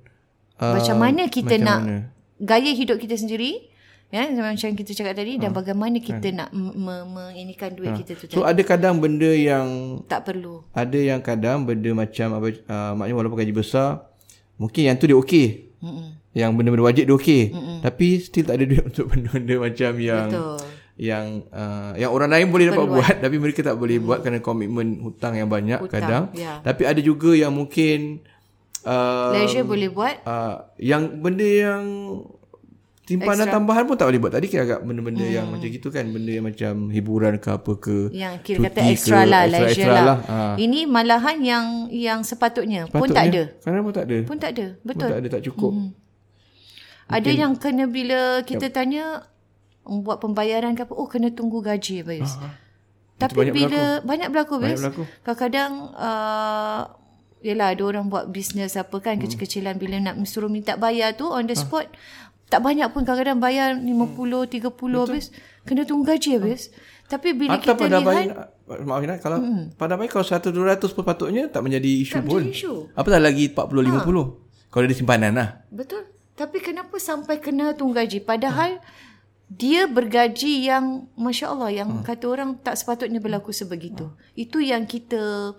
uh, 0.63 0.75
macam 0.79 1.03
mana 1.03 1.27
kita 1.27 1.59
macam 1.59 1.67
nak 1.67 1.81
mana? 1.83 1.99
gaya 2.39 2.71
hidup 2.71 2.99
kita 3.03 3.19
sendiri 3.19 3.71
ya 4.15 4.31
macam 4.31 4.71
kita 4.79 4.95
cakap 4.95 5.19
tadi 5.19 5.39
ha. 5.39 5.47
dan 5.47 5.51
bagaimana 5.51 5.99
kita 5.99 6.31
ha. 6.31 6.37
nak 6.47 6.49
menginikan 7.11 7.75
duit 7.75 7.91
ha. 7.91 7.99
kita 7.99 8.15
tu. 8.15 8.31
So 8.31 8.47
ada 8.47 8.63
kadang 8.63 9.03
benda 9.03 9.31
yang 9.31 9.99
tak 10.07 10.31
perlu. 10.31 10.63
Ada 10.71 10.99
yang 10.99 11.19
kadang 11.23 11.67
benda 11.67 11.91
macam 11.91 12.39
apa 12.39 12.47
uh, 12.71 12.93
maknanya 12.95 13.19
walaupun 13.19 13.39
gaji 13.43 13.55
besar 13.55 14.07
mungkin 14.55 14.87
yang 14.91 14.95
tu 14.95 15.11
dia 15.11 15.19
okey. 15.19 15.74
Mm-mm. 15.85 16.09
Yang 16.33 16.51
benda-benda 16.57 16.85
wajib 16.89 17.05
dia 17.05 17.15
okey. 17.21 17.43
Tapi 17.85 18.07
still 18.25 18.49
tak 18.49 18.57
ada 18.57 18.65
duit 18.65 18.85
untuk 18.91 19.13
benda-benda 19.13 19.55
macam 19.61 19.93
yang 20.01 20.29
Betul 20.33 20.59
yang 20.95 21.43
uh, 21.51 21.91
yang 21.99 22.15
orang 22.15 22.31
lain 22.31 22.55
boleh 22.55 22.71
dapat 22.71 22.87
buat 22.87 23.15
tapi 23.19 23.37
mereka 23.43 23.67
tak 23.67 23.75
boleh 23.75 23.99
hmm. 23.99 24.07
buat 24.07 24.19
kerana 24.23 24.39
komitmen 24.39 25.03
hutang 25.03 25.35
yang 25.35 25.51
banyak 25.51 25.83
hutang, 25.83 25.91
kadang 25.91 26.25
ya. 26.39 26.63
tapi 26.63 26.87
ada 26.87 27.03
juga 27.03 27.35
yang 27.35 27.51
mungkin 27.51 28.23
uh, 28.87 29.35
leisure 29.35 29.67
boleh 29.67 29.91
buat 29.91 30.23
uh, 30.23 30.71
yang 30.79 31.19
benda 31.19 31.43
yang 31.43 31.83
simpanan 33.05 33.45
Extra. 33.45 33.55
tambahan 33.61 33.85
pun 33.85 33.97
tak 34.01 34.07
boleh 34.09 34.21
buat 34.21 34.33
tadi 34.33 34.47
kira 34.49 34.63
agak 34.65 34.81
benda-benda 34.81 35.25
hmm. 35.29 35.37
yang 35.37 35.47
macam 35.53 35.69
gitu 35.69 35.89
kan 35.93 36.05
benda 36.09 36.33
yang 36.33 36.47
macam 36.49 36.73
hiburan 36.89 37.35
ke 37.37 37.49
apa 37.53 37.73
ke 37.77 37.97
yang 38.17 38.35
kira 38.41 38.59
kata 38.73 38.81
extra 38.89 39.21
ke, 39.21 39.29
lah 39.29 39.43
extra, 39.45 39.69
extra 39.69 39.93
lah, 39.93 40.05
lah. 40.05 40.19
Ha. 40.25 40.37
ini 40.57 40.89
malahan 40.89 41.37
yang 41.45 41.67
yang 41.93 42.25
sepatutnya, 42.25 42.89
sepatutnya 42.89 43.01
pun 43.05 43.09
tak 43.13 43.25
ada 43.29 43.43
kerana 43.61 43.79
pun 43.85 43.93
tak 43.93 44.05
ada 44.09 44.19
pun 44.25 44.39
tak 44.41 44.51
ada 44.57 44.67
betul 44.81 45.09
pun 45.09 45.13
tak 45.13 45.21
ada 45.21 45.29
tak 45.29 45.43
cukup 45.45 45.73
hmm. 45.77 45.89
ada 47.13 47.31
yang 47.31 47.53
kena 47.61 47.85
bila 47.85 48.41
kita 48.41 48.73
yep. 48.73 48.75
tanya 48.75 49.05
buat 49.85 50.19
pembayaran 50.21 50.73
ke 50.73 50.89
apa 50.89 50.95
oh 50.97 51.05
kena 51.05 51.29
tunggu 51.33 51.61
gaji 51.61 52.01
Bayus. 52.01 52.41
Uh-huh. 52.41 52.53
Tapi 53.21 53.37
banyak 53.37 53.55
bila 53.55 53.81
berlaku. 54.01 54.09
banyak 54.09 54.29
berlaku 54.33 54.55
Bayus. 54.59 54.83
Kadang-kadang 55.23 55.73
uh, 55.95 56.83
yalah 57.45 57.77
ada 57.77 57.83
orang 57.85 58.09
buat 58.09 58.33
bisnes 58.33 58.75
apa 58.81 58.97
kan 59.05 59.21
hmm. 59.21 59.29
kecil-kecilan 59.29 59.77
bila 59.77 60.01
nak 60.01 60.17
suruh 60.25 60.49
minta 60.49 60.81
bayar 60.81 61.13
tu 61.13 61.29
on 61.29 61.45
the 61.45 61.53
spot 61.53 61.85
uh. 61.85 62.33
Tak 62.55 62.63
banyak 62.63 62.87
pun 62.95 63.03
kadang-kadang 63.03 63.43
bayar 63.43 63.75
50 63.75 63.83
hmm. 63.83 64.71
30 64.71 65.03
habis 65.03 65.35
kena 65.67 65.83
tunggu 65.83 66.07
gaji 66.07 66.39
habis. 66.39 66.71
Uh. 66.71 67.03
Tapi 67.05 67.35
bila 67.35 67.59
Atau 67.59 67.75
kita 67.75 67.83
pada 67.83 67.99
lihat 67.99 68.07
bayi, 68.07 68.27
maaf 68.87 69.03
Ina 69.03 69.15
kalau 69.19 69.39
hmm. 69.43 69.75
pada 69.75 69.99
bayi 69.99 70.07
kalau 70.07 70.23
100 70.23 70.55
200 70.55 70.95
pun 70.95 71.03
patutnya 71.03 71.51
tak 71.51 71.67
menjadi 71.67 71.91
isu 72.07 72.23
tak 72.23 72.25
pun. 72.31 72.47
Menjadi 72.47 72.55
isu. 72.55 72.73
Apa 72.95 73.09
tak 73.11 73.23
lagi 73.27 73.45
40 73.51 73.59
50 73.59 73.99
ha. 73.99 74.23
kalau 74.71 74.85
ada 74.87 74.95
simpanan 74.95 75.33
lah. 75.35 75.49
Betul. 75.75 76.07
Tapi 76.39 76.63
kenapa 76.63 76.95
sampai 77.03 77.43
kena 77.43 77.75
tunggu 77.75 77.99
gaji 77.99 78.23
padahal 78.23 78.79
hmm 78.79 79.13
dia 79.45 79.85
bergaji 79.87 80.67
yang 80.67 81.07
masya 81.15 81.53
Allah 81.53 81.85
yang 81.85 82.01
hmm. 82.01 82.05
kata 82.05 82.25
orang 82.27 82.57
tak 82.59 82.81
sepatutnya 82.81 83.21
berlaku 83.21 83.53
sebegitu. 83.53 84.09
Hmm. 84.09 84.19
Itu 84.35 84.59
yang 84.59 84.89
kita 84.89 85.53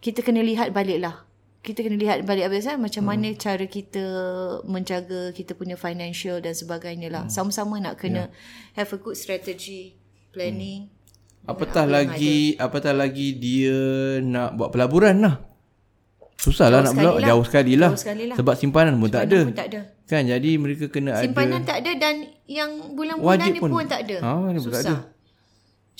kita 0.00 0.24
kena 0.24 0.40
lihat 0.40 0.72
baliklah. 0.72 1.28
Kita 1.60 1.84
kena 1.84 2.00
lihat 2.00 2.24
balik 2.24 2.48
apa 2.48 2.56
sahaja 2.56 2.80
macam 2.80 3.04
hmm. 3.04 3.10
mana 3.12 3.28
cara 3.36 3.64
kita 3.68 4.04
menjaga 4.64 5.28
kita 5.36 5.52
punya 5.52 5.76
financial 5.76 6.40
dan 6.40 6.56
sebagainya 6.56 7.12
lah. 7.12 7.24
Hmm. 7.28 7.32
Sama-sama 7.32 7.76
nak 7.76 8.00
kena 8.00 8.32
yeah. 8.32 8.80
have 8.80 8.88
a 8.92 8.98
good 8.98 9.12
strategy 9.12 10.00
planning. 10.32 10.88
Hmm. 10.88 11.52
Apatah 11.52 11.84
lagi 11.84 12.56
apatah 12.56 12.96
lagi 12.96 13.36
dia 13.36 13.76
nak 14.24 14.56
buat 14.56 14.72
pelaburan 14.72 15.20
lah. 15.20 15.36
Susah 16.40 16.72
lah 16.72 16.80
nak 16.80 16.96
blok. 16.96 17.20
sekali 17.20 17.20
lah. 17.20 17.28
Jauh 17.28 17.44
sekali 17.44 17.74
lah. 17.76 17.90
Jauh 17.92 18.00
sekali 18.00 18.24
lah. 18.32 18.36
Sebab 18.40 18.54
simpanan 18.56 18.96
pun 18.96 19.08
tak 19.12 19.28
ada. 19.28 19.40
pun 19.44 19.52
tak 19.52 19.68
ada. 19.68 19.80
Kan 20.08 20.22
jadi 20.24 20.50
mereka 20.56 20.88
kena 20.88 21.20
Simpanan 21.20 21.60
ada. 21.60 21.68
tak 21.68 21.78
ada 21.84 21.92
dan 22.00 22.14
yang 22.48 22.96
bulan-bulan 22.96 23.36
Wajib 23.36 23.52
ni 23.52 23.60
pun. 23.60 23.70
pun, 23.70 23.84
tak 23.84 24.00
ada. 24.08 24.16
Ah, 24.24 24.48
ni 24.48 24.58
pun 24.58 24.72
tak 24.72 24.82
ada. 24.88 24.96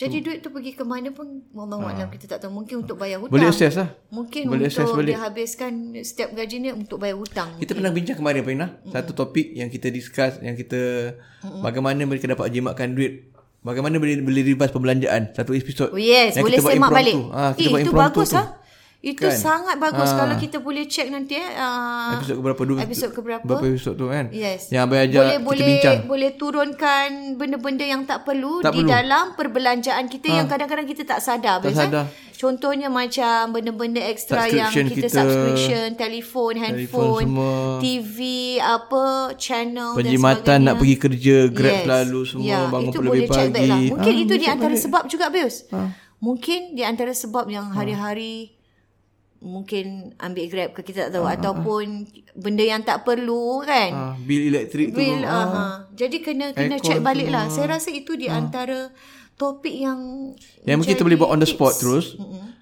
Jadi 0.01 0.17
duit 0.25 0.39
tu 0.41 0.49
pergi 0.49 0.73
ke 0.73 0.81
mana 0.81 1.13
pun 1.13 1.45
wallahu 1.53 1.85
alam 1.85 2.09
kita 2.09 2.25
tak 2.25 2.49
tahu. 2.49 2.65
Mungkin 2.65 2.89
untuk 2.89 2.97
bayar 2.97 3.21
hutang. 3.21 3.37
Boleh 3.37 3.53
access 3.53 3.77
lah. 3.77 3.93
Mungkin 4.09 4.49
Boleh 4.49 4.73
untuk 4.73 4.97
balik. 4.97 5.13
dia 5.13 5.21
habiskan 5.21 5.73
setiap 6.01 6.33
gaji 6.33 6.57
ni 6.57 6.69
untuk 6.73 6.97
bayar 6.97 7.21
hutang. 7.21 7.61
Kita 7.61 7.77
pernah 7.77 7.93
bincang 7.93 8.17
kemarin 8.17 8.41
Pina. 8.41 8.67
Satu 8.89 9.13
topik 9.13 9.53
yang 9.53 9.69
kita 9.69 9.93
discuss. 9.93 10.41
Yang 10.41 10.65
kita 10.65 10.81
bagaimana 11.61 12.01
mereka 12.09 12.25
dapat 12.33 12.49
jimatkan 12.49 12.97
duit. 12.97 13.29
Bagaimana 13.61 14.01
boleh, 14.01 14.25
boleh 14.25 14.41
revise 14.41 14.73
pembelanjaan. 14.73 15.37
Satu 15.37 15.53
episod. 15.53 15.93
Oh 15.93 16.01
yes, 16.01 16.33
Yang 16.41 16.49
boleh 16.49 16.59
semak 16.65 16.91
balik. 16.97 17.15
Ah, 17.29 17.53
kita 17.53 17.69
eh, 17.69 17.73
buat 17.77 17.83
itu 17.85 17.93
bagus 17.93 18.29
tu. 18.33 18.41
ah. 18.41 18.57
Itu 19.01 19.25
Kan? 19.25 19.33
sangat 19.33 19.81
bagus 19.81 20.07
Ah. 20.07 20.17
kalau 20.19 20.37
kita 20.37 20.61
boleh 20.61 20.85
check 20.85 21.09
nanti 21.09 21.33
eh. 21.33 21.49
Uh, 21.51 22.21
Episod 22.21 22.37
ke 22.37 22.43
berapa? 22.43 22.63
Dua, 22.63 22.79
Episod 22.79 23.11
ke 23.11 23.21
berapa? 23.21 23.41
Berapa 23.43 23.65
episod 23.67 23.95
tu 23.95 24.07
kan? 24.07 24.29
Yes. 24.31 24.69
Yang 24.69 24.83
Abang 24.85 25.01
ajar 25.01 25.09
boleh, 25.17 25.33
kita 25.33 25.41
boleh, 25.43 25.65
bincang. 25.67 25.99
Boleh 26.05 26.31
turunkan 26.35 27.09
benda-benda 27.35 27.85
yang 27.87 28.03
tak 28.05 28.19
perlu 28.23 28.61
Tak 28.61 28.71
di 28.71 28.85
perlu. 28.85 28.93
dalam 28.93 29.25
perbelanjaan 29.33 30.05
kita 30.05 30.27
yang 30.31 30.45
kadang-kadang 30.47 30.85
kita 30.85 31.03
tak 31.07 31.19
sadar. 31.19 31.59
Tak 31.59 31.73
Biasa, 31.73 31.81
sadar. 31.83 32.05
Contohnya 32.31 32.89
macam 32.89 33.41
benda-benda 33.51 34.01
ekstra 34.03 34.45
yang 34.47 34.69
kita, 34.69 34.93
kita, 34.95 35.09
subscription, 35.11 35.87
telefon, 35.95 36.53
handphone, 36.55 37.25
semua. 37.27 37.57
TV, 37.79 38.17
apa, 38.59 39.05
channel 39.35 39.93
Penjimatan 39.93 40.05
dan 40.37 40.45
sebagainya. 40.61 40.65
nak 40.67 40.75
pergi 40.77 40.97
kerja, 40.99 41.37
grab 41.51 41.73
Yes. 41.73 41.83
selalu 41.83 42.21
semua, 42.27 42.45
Ya, 42.47 42.61
bangun 42.67 42.85
itu 42.87 42.99
pun 42.99 43.05
lebih 43.07 43.23
pagi. 43.27 43.65
Lah. 43.65 43.81
Mungkin 43.87 44.13
Ah, 44.15 44.23
itu 44.23 44.35
di 44.35 44.47
antara 44.47 44.73
balik. 44.73 44.85
sebab 44.85 45.03
juga 45.07 45.27
Bius. 45.29 45.57
Mungkin 46.19 46.61
di 46.71 46.83
antara 46.83 47.13
sebab 47.13 47.49
yang 47.49 47.73
hari-hari 47.73 48.60
mungkin 49.41 50.13
ambil 50.21 50.45
grab 50.53 50.71
ke 50.77 50.85
kita 50.85 51.09
tak 51.09 51.17
tahu 51.17 51.25
ataupun 51.25 52.05
benda 52.37 52.61
yang 52.61 52.85
tak 52.85 53.09
perlu 53.09 53.65
kan. 53.65 53.91
Ah, 53.91 54.15
bil 54.21 54.53
elektrik 54.53 54.93
tu. 54.93 55.01
Bil, 55.01 55.25
ah. 55.25 55.33
uh, 55.33 55.77
jadi 55.97 56.17
kena 56.21 56.53
kena 56.53 56.77
check 56.77 57.01
balik 57.01 57.33
lah. 57.33 57.49
Saya 57.49 57.81
rasa 57.81 57.89
itu 57.89 58.15
di 58.21 58.29
antara 58.29 58.93
topik 59.41 59.73
yang 59.73 60.33
Yang 60.69 60.77
mungkin 60.85 60.93
kita 60.93 61.03
boleh 61.03 61.17
buat 61.17 61.33
on 61.33 61.41
the 61.41 61.49
tips. 61.49 61.57
spot 61.57 61.73
terus. 61.81 62.07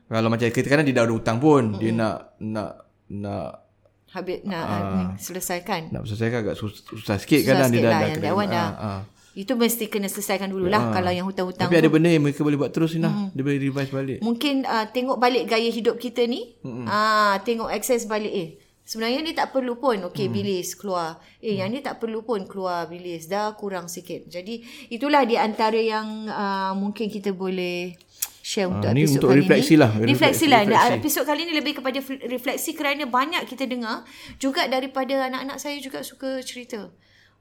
Kalau 0.08 0.30
macam 0.30 0.46
kita 0.48 0.66
kadang 0.70 0.86
dia 0.86 0.94
dah 0.96 1.04
ada 1.04 1.12
hutang 1.12 1.36
pun, 1.42 1.76
dia 1.76 1.90
nak 1.92 2.38
nak 2.40 2.70
nak 3.10 3.66
Habis 4.08 4.40
nak 4.48 4.64
uh, 4.64 5.06
selesaikan. 5.20 5.92
nak 5.92 6.08
selesaikan 6.08 6.40
agak 6.40 6.56
susah, 6.56 6.80
susah 6.96 7.16
sikit 7.20 7.44
Susah 7.44 7.50
kadang 7.52 7.68
sikit 7.68 7.76
dia 7.76 7.84
dah 7.84 7.92
lah 7.92 8.08
dah 8.08 8.22
that 8.24 8.32
one 8.32 8.48
dah. 8.48 8.68
ah, 8.72 8.72
ah. 8.80 9.00
Itu 9.38 9.54
mesti 9.54 9.86
kena 9.86 10.10
selesaikan 10.10 10.50
dululah 10.50 10.90
kalau 10.90 11.14
yang 11.14 11.22
hutang-hutang 11.22 11.70
Tapi 11.70 11.78
tu. 11.78 11.82
ada 11.86 11.88
benda 11.94 12.10
yang 12.10 12.26
mereka 12.26 12.42
boleh 12.42 12.58
buat 12.58 12.74
terus 12.74 12.98
ni 12.98 13.06
lah. 13.06 13.30
Dia 13.30 13.42
boleh 13.46 13.58
revise 13.62 13.92
balik. 13.94 14.18
Mungkin 14.18 14.66
uh, 14.66 14.90
tengok 14.90 15.14
balik 15.14 15.46
gaya 15.46 15.70
hidup 15.70 15.94
kita 15.94 16.26
ni. 16.26 16.58
Ah, 16.90 17.38
tengok 17.46 17.70
akses 17.70 18.10
balik 18.10 18.34
eh. 18.34 18.48
Sebenarnya 18.82 19.20
ni 19.20 19.36
tak 19.36 19.52
perlu 19.52 19.78
pun. 19.78 20.10
Okey, 20.10 20.26
bilis 20.26 20.74
keluar. 20.74 21.22
Eh, 21.38 21.60
yang 21.60 21.68
ni 21.68 21.84
tak 21.84 22.00
perlu 22.00 22.24
pun 22.24 22.48
keluar 22.48 22.88
bilis. 22.88 23.28
Dah 23.28 23.52
kurang 23.52 23.84
sikit. 23.84 24.26
Jadi, 24.26 24.64
itulah 24.88 25.28
di 25.28 25.36
antara 25.36 25.76
yang 25.76 26.24
uh, 26.24 26.72
mungkin 26.72 27.12
kita 27.12 27.36
boleh 27.36 27.94
share 28.40 28.64
untuk 28.64 28.88
ni 28.96 29.04
episod 29.04 29.20
untuk 29.20 29.28
kali 29.28 29.40
refleksi 29.44 29.74
ni. 29.76 29.80
lah. 29.84 29.90
Refleksi 29.92 30.44
lah. 30.48 30.60
Refleksi. 30.64 30.96
Episod 31.04 31.24
kali 31.28 31.40
ni 31.44 31.52
lebih 31.52 31.78
kepada 31.78 32.00
fl- 32.00 32.24
refleksi 32.32 32.72
kerana 32.72 33.04
banyak 33.04 33.44
kita 33.44 33.68
dengar. 33.68 34.08
Juga 34.40 34.64
daripada 34.66 35.28
anak-anak 35.28 35.60
saya 35.60 35.76
juga 35.84 36.00
suka 36.00 36.40
cerita. 36.40 36.88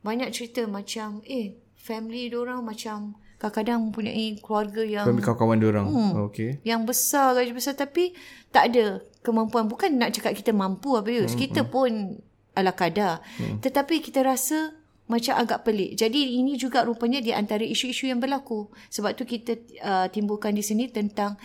Banyak 0.03 0.29
cerita 0.35 0.67
macam, 0.67 1.23
eh, 1.23 1.55
family 1.77 2.27
diorang 2.33 2.65
macam 2.65 3.15
kadang-kadang 3.37 3.79
mempunyai 3.89 4.41
keluarga 4.41 4.81
yang 4.81 5.05
Family 5.05 5.21
kawan-kawan 5.21 5.61
dia 5.61 5.69
orang. 5.69 5.87
Hmm. 5.87 6.13
Okey. 6.25 6.57
yang 6.65 6.81
besar 6.89 7.37
gaji 7.37 7.53
besar 7.53 7.77
tapi 7.77 8.17
tak 8.49 8.73
ada 8.73 9.05
kemampuan 9.21 9.69
bukan 9.69 9.93
nak 9.93 10.17
cakap 10.17 10.33
kita 10.33 10.49
mampu 10.57 10.97
apa 10.97 11.05
hmm, 11.05 11.37
kita 11.37 11.61
pun 11.69 12.17
ala 12.57 12.73
kadar 12.73 13.21
hmm. 13.37 13.61
tetapi 13.61 14.01
kita 14.01 14.25
rasa 14.25 14.73
macam 15.05 15.37
agak 15.37 15.63
pelik 15.63 15.95
jadi 15.95 16.41
ini 16.41 16.57
juga 16.57 16.81
rupanya 16.83 17.21
di 17.21 17.31
antara 17.31 17.61
isu-isu 17.61 18.09
yang 18.09 18.17
berlaku 18.17 18.67
sebab 18.89 19.13
tu 19.13 19.23
kita 19.23 19.55
uh, 19.85 20.07
timbulkan 20.09 20.57
di 20.57 20.65
sini 20.65 20.89
tentang 20.89 21.37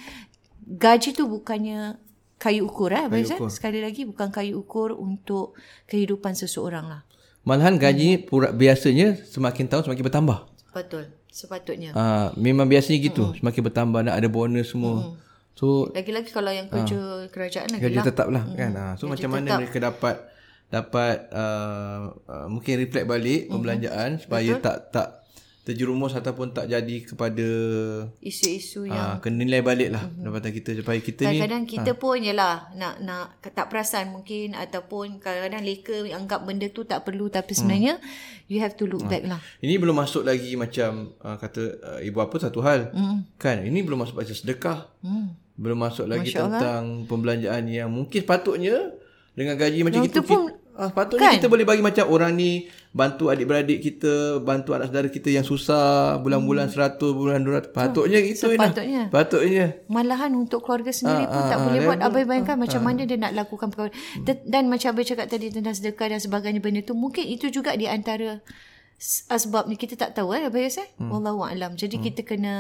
gaji 0.65 1.13
tu 1.13 1.29
bukannya 1.29 2.01
kayu 2.41 2.67
ukur 2.67 2.91
eh 2.91 3.07
kayu 3.07 3.29
ukur. 3.39 3.53
sekali 3.53 3.79
lagi 3.79 4.03
bukan 4.09 4.35
kayu 4.35 4.65
ukur 4.65 4.97
untuk 4.97 5.55
kehidupan 5.87 6.35
seseorang 6.35 6.89
lah 6.91 7.03
Malahan 7.43 7.75
gaji 7.75 8.23
pura, 8.23 8.55
biasanya 8.55 9.19
semakin 9.27 9.67
tahun 9.67 9.83
semakin 9.91 10.05
bertambah. 10.07 10.39
betul 10.73 11.05
sepatutnya 11.33 11.93
Ah, 11.93 12.33
memang 12.37 12.69
biasanya 12.69 12.99
gitu. 13.03 13.33
Semakin 13.37 13.61
bertambah 13.67 14.01
nak 14.05 14.15
ada 14.21 14.29
bonus 14.29 14.73
semua. 14.73 15.17
So 15.57 15.89
lagi-lagi 15.93 16.33
kalau 16.33 16.53
yang 16.53 16.69
kerja 16.69 17.29
kerajaan 17.29 17.69
lagi 17.77 17.83
gaji 17.83 17.99
lah 18.01 18.05
tetap 18.07 18.27
lah 18.33 18.45
kan. 18.57 18.71
Ah, 18.77 18.93
so 18.97 19.09
macam 19.09 19.33
mana 19.33 19.61
mereka 19.61 19.81
dapat 19.81 20.17
dapat 20.73 21.29
uh, 21.29 22.17
uh, 22.25 22.47
mungkin 22.49 22.81
reflect 22.81 23.05
balik 23.05 23.53
pembelanjaan 23.53 24.17
supaya 24.17 24.57
tak 24.57 24.89
tak 24.89 25.22
terjerumus 25.63 26.11
ataupun 26.19 26.51
tak 26.51 26.67
jadi 26.67 26.97
kepada 27.07 27.49
isu-isu 28.19 28.83
yang 28.91 29.17
uh, 29.17 29.23
kena 29.23 29.47
nilai 29.47 29.63
balik 29.63 29.95
lah 29.95 30.11
pendapatan 30.11 30.51
kita 30.51 30.71
supaya 30.75 30.99
kita 30.99 31.23
ni 31.31 31.39
Kadang-kadang 31.39 31.65
kita 31.71 31.93
pun 31.95 32.19
yalah 32.19 32.67
nak 32.75 32.99
nak 32.99 33.39
tak 33.55 33.71
perasan 33.71 34.11
mungkin 34.11 34.59
ataupun 34.59 35.23
kadang-kadang 35.23 35.63
leka 35.63 36.03
anggap 36.11 36.43
benda 36.43 36.67
tu 36.67 36.83
tak 36.83 37.07
perlu 37.07 37.31
tapi 37.31 37.55
sebenarnya 37.55 38.03
you 38.51 38.59
have 38.59 38.75
to 38.75 38.91
look 38.91 39.07
back 39.07 39.23
lah. 39.23 39.39
Ini 39.63 39.79
belum 39.79 39.95
masuk 39.95 40.27
lagi 40.27 40.59
macam 40.59 41.15
uh, 41.23 41.39
kata 41.39 41.63
uh, 41.79 42.01
ibu 42.03 42.19
apa 42.19 42.37
satu 42.43 42.59
hal. 42.59 42.91
Mm. 42.91 43.17
Kan? 43.39 43.63
Ini 43.63 43.79
belum 43.87 44.03
masuk 44.03 44.19
macam 44.19 44.35
sedekah. 44.35 44.91
Mm. 45.07 45.27
Belum 45.55 45.79
masuk 45.79 46.11
lagi 46.11 46.35
Masya 46.35 46.49
tentang 46.49 47.07
pembelanjaan 47.07 47.65
yang 47.71 47.87
mungkin 47.87 48.19
sepatutnya 48.19 48.99
dengan 49.33 49.55
gaji 49.57 49.81
macam 49.87 50.03
Yang 50.03 50.11
itu 50.11 50.21
tu 50.21 50.27
pun- 50.27 50.62
ah, 50.75 50.89
sepatutnya 50.89 51.23
kan? 51.23 51.35
kita 51.35 51.47
boleh 51.47 51.63
bagi 51.63 51.81
macam 51.81 52.05
orang 52.07 52.33
ni 52.33 52.51
bantu 52.91 53.27
adik-beradik 53.27 53.81
kita, 53.81 54.37
bantu 54.39 54.73
anak 54.73 54.89
saudara 54.89 55.09
kita 55.09 55.29
yang 55.29 55.41
susah 55.43 55.83
bulan-bulan 56.19 56.69
Hmm. 56.69 56.77
100, 56.93 57.09
bulan 57.11 57.41
200. 57.41 57.73
Patutnya 57.73 58.19
gitu 58.21 58.47
Ina. 58.49 58.69
Sepatutnya. 58.69 59.03
Patutnya. 59.09 59.67
Malahan 59.87 60.31
untuk 60.35 60.61
keluarga 60.61 60.91
sendiri 60.91 61.23
Ah, 61.23 61.31
pun 61.31 61.39
ah, 61.39 61.47
tak 61.47 61.57
ah, 61.57 61.63
boleh 61.63 61.81
buat. 61.83 61.97
pun- 61.99 62.07
Abai 62.07 62.25
bayangkan 62.25 62.57
macam 62.59 62.81
mana 62.83 63.03
dia 63.03 63.17
nak 63.17 63.33
lakukan 63.35 63.69
perkara. 63.69 63.89
Dan- 64.19 64.45
Dan 64.45 64.65
macam 64.67 64.89
Abai 64.91 65.05
cakap 65.05 65.27
tadi 65.27 65.49
tentang 65.49 65.73
sedekah 65.73 66.07
dan 66.07 66.21
sebagainya 66.21 66.59
benda 66.59 66.81
tu. 66.81 66.93
Mungkin 66.93 67.25
itu 67.27 67.49
juga 67.49 67.73
di 67.73 67.87
antara 67.87 68.45
s- 68.95 69.25
asbabnya. 69.27 69.75
Kita 69.75 69.97
tak 69.99 70.13
tahu 70.15 70.33
eh 70.33 70.45
Abai 70.45 70.63
Yus 70.63 70.77
eh. 70.77 70.89
Wallahualam. 70.99 71.73
Jadi 71.75 71.97
kita 71.99 72.21
kena 72.23 72.55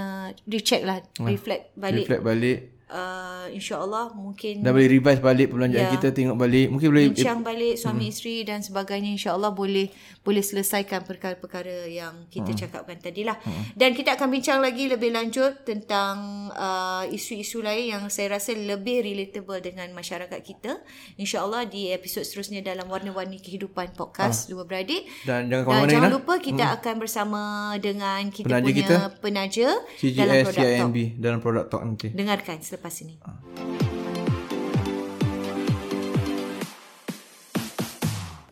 recheck 0.44 0.80
lah. 0.82 1.04
Reflect 1.18 1.76
balik. 1.76 2.08
Reflect 2.08 2.24
balik. 2.24 2.58
Uh, 2.92 3.48
InsyaAllah 3.56 4.12
mungkin 4.12 4.60
Dan 4.60 4.76
boleh 4.76 4.84
revise 4.84 5.24
balik 5.24 5.48
perbelanjaan 5.48 5.88
Ya. 5.88 5.92
kita, 5.96 6.12
tengok 6.12 6.36
balik. 6.36 6.68
Mungkin 6.68 6.88
boleh 6.92 7.06
bincang 7.08 7.40
balik 7.40 7.80
suami 7.80 8.12
isteri 8.12 8.44
dan 8.44 8.60
sebagainya 8.60 9.08
insyaallah 9.16 9.56
boleh 9.56 9.88
boleh 10.20 10.44
selesaikan 10.44 11.00
perkara-perkara 11.02 11.88
yang 11.88 12.28
kita 12.28 12.52
cakapkan 12.52 13.00
tadilah. 13.00 13.40
Dan 13.72 13.96
kita 13.96 14.14
akan 14.14 14.28
bincang 14.28 14.60
lagi 14.60 14.92
lebih 14.92 15.08
lanjut 15.08 15.64
tentang 15.64 16.48
uh, 16.52 17.08
isu-isu 17.08 17.64
lain 17.64 17.96
yang 17.96 18.02
saya 18.12 18.36
rasa 18.36 18.52
lebih 18.52 19.02
relatable 19.02 19.58
dengan 19.58 19.88
masyarakat 19.96 20.40
kita. 20.44 20.84
Insyaallah 21.16 21.64
di 21.64 21.88
episod 21.88 22.22
seterusnya 22.22 22.60
dalam 22.60 22.86
warna-warni 22.86 23.40
kehidupan 23.40 23.96
podcast 23.96 24.52
dua 24.52 24.68
beradik. 24.68 25.08
Dan 25.24 25.48
jangan 25.48 25.86
dan 25.86 25.88
jangan 25.88 26.10
lupa 26.12 26.34
kita 26.36 26.76
akan 26.76 26.94
bersama 26.98 27.40
dengan 27.78 28.28
kita 28.28 28.46
Penaja 28.52 28.66
punya 28.68 28.74
kita, 28.74 28.96
penaja 29.22 29.68
dalam 29.70 29.94
CGS, 30.02 30.44
produk 30.44 30.62
talk. 30.66 30.76
CIMB 30.82 30.96
dalam 31.22 31.38
produk 31.38 31.64
talk 31.70 31.82
nanti. 31.82 32.08
dengarkan 32.10 32.56
selepas 32.58 32.81
ini 33.02 33.18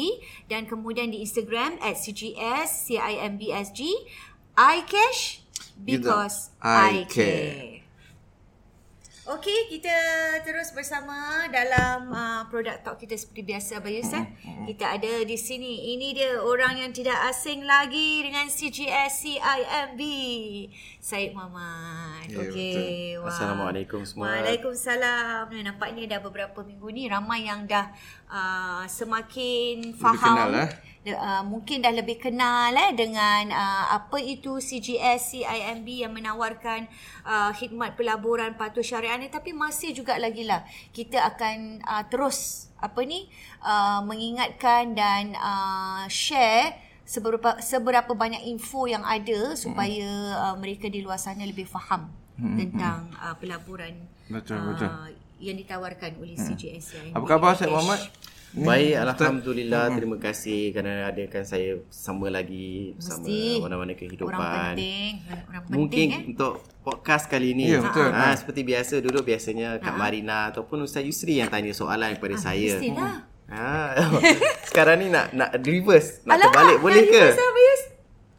dan 0.51 0.67
kemudian 0.67 1.15
di 1.15 1.23
Instagram 1.23 1.79
at 1.79 1.95
CGS 1.95 2.91
CIMBSG 2.91 3.81
iCash 4.59 5.47
because 5.79 6.51
I 6.59 7.07
I 7.07 7.09
care. 7.09 7.80
Okey, 9.21 9.69
kita 9.69 9.93
terus 10.49 10.73
bersama 10.73 11.45
dalam 11.53 12.09
uh, 12.09 12.43
produk 12.49 12.81
talk 12.81 12.97
kita 12.97 13.13
seperti 13.21 13.53
biasa 13.53 13.85
Bayus 13.85 14.09
eh. 14.17 14.25
Kita 14.65 14.97
ada 14.97 15.13
di 15.29 15.37
sini. 15.37 15.93
Ini 15.93 16.17
dia 16.17 16.31
orang 16.41 16.81
yang 16.81 16.89
tidak 16.89 17.29
asing 17.29 17.69
lagi 17.69 18.25
dengan 18.25 18.49
CGS 18.49 19.29
CIMB. 19.29 20.01
Said 21.05 21.37
Muhammad. 21.37 22.33
Ya, 22.33 22.49
Okey. 22.49 23.21
Assalamualaikum 23.21 24.09
semua. 24.09 24.41
Waalaikumsalam. 24.41 25.53
Nah, 25.53 25.63
nampaknya 25.69 26.17
dah 26.17 26.21
beberapa 26.25 26.65
minggu 26.65 26.89
ni 26.89 27.05
ramai 27.05 27.45
yang 27.45 27.69
dah 27.69 27.93
uh, 28.25 28.89
semakin 28.89 29.85
Lebih 29.85 30.01
faham. 30.01 30.49
kenal, 30.49 30.51
eh? 30.65 30.71
Uh, 31.01 31.41
mungkin 31.49 31.81
dah 31.81 31.97
lebih 31.97 32.21
kenal 32.21 32.77
eh 32.77 32.93
dengan 32.93 33.49
uh, 33.49 33.97
apa 33.97 34.21
itu 34.21 34.61
CGS 34.61 35.33
CIMB 35.33 36.05
yang 36.05 36.13
menawarkan 36.13 36.85
uh, 37.25 37.57
khidmat 37.57 37.97
pelaburan 37.97 38.53
patuh 38.53 38.85
syariah 38.85 39.17
ni 39.17 39.33
tapi 39.33 39.57
masih 39.57 39.97
juga 39.97 40.21
lagi 40.21 40.45
lah 40.45 40.61
kita 40.93 41.17
akan 41.25 41.81
uh, 41.89 42.05
terus 42.05 42.69
apa 42.85 43.01
ni 43.09 43.33
uh, 43.65 44.05
mengingatkan 44.05 44.93
dan 44.93 45.33
uh, 45.41 46.05
share 46.13 46.77
seberapa 47.09 47.57
seberapa 47.65 48.13
banyak 48.13 48.45
info 48.53 48.85
yang 48.85 49.01
ada 49.01 49.57
supaya 49.57 50.05
uh, 50.37 50.57
mereka 50.61 50.93
di 50.93 51.01
luar 51.01 51.17
sana 51.17 51.49
lebih 51.49 51.65
faham 51.65 52.13
tentang 52.37 53.09
uh, 53.17 53.33
pelaburan 53.41 54.05
Betul, 54.31 54.63
uh, 54.63 54.65
betul. 54.73 54.91
yang 55.43 55.57
ditawarkan 55.59 56.13
oleh 56.23 56.37
CGS 56.39 56.93
CIMB. 56.93 57.17
Apa 57.17 57.25
khabar 57.25 57.57
Syed 57.57 57.73
Muhammad? 57.73 58.01
Baik, 58.51 58.99
Alhamdulillah. 58.99 59.95
Terima 59.95 60.19
kasih 60.19 60.75
kerana 60.75 61.07
adakan 61.07 61.47
saya 61.47 61.79
sama 61.87 62.27
lagi 62.27 62.99
bersama 62.99 63.23
Mesti. 63.23 63.63
warna-warna 63.63 63.95
kehidupan. 63.95 64.35
Orang 64.35 64.75
penting, 64.75 65.13
orang 65.23 65.63
penting 65.63 65.71
Mungkin 65.79 66.07
eh. 66.11 66.31
untuk 66.35 66.53
podcast 66.83 67.31
kali 67.31 67.55
ni. 67.55 67.71
Ya, 67.71 67.79
betul. 67.79 68.11
Ha, 68.11 68.35
seperti 68.35 68.67
biasa 68.67 68.99
dulu 68.99 69.23
biasanya 69.23 69.79
Kak 69.79 69.95
Marina 69.95 70.51
ataupun 70.51 70.83
Ustaz 70.83 71.07
Yusri 71.07 71.39
yang 71.39 71.47
tanya 71.47 71.71
soalan 71.71 72.19
kepada 72.19 72.35
saya. 72.43 72.75
Mestilah. 72.75 73.15
Ha, 73.51 73.71
sekarang 74.71 74.99
ni 74.99 75.07
nak 75.11 75.31
nak 75.31 75.55
reverse, 75.63 76.23
nak 76.23 76.39
Alamak, 76.39 76.51
terbalik 76.51 76.79
boleh 76.83 77.03
ke? 77.07 77.23
reverse 77.23 77.39
lah, 77.39 77.51
Bayus. 77.51 77.83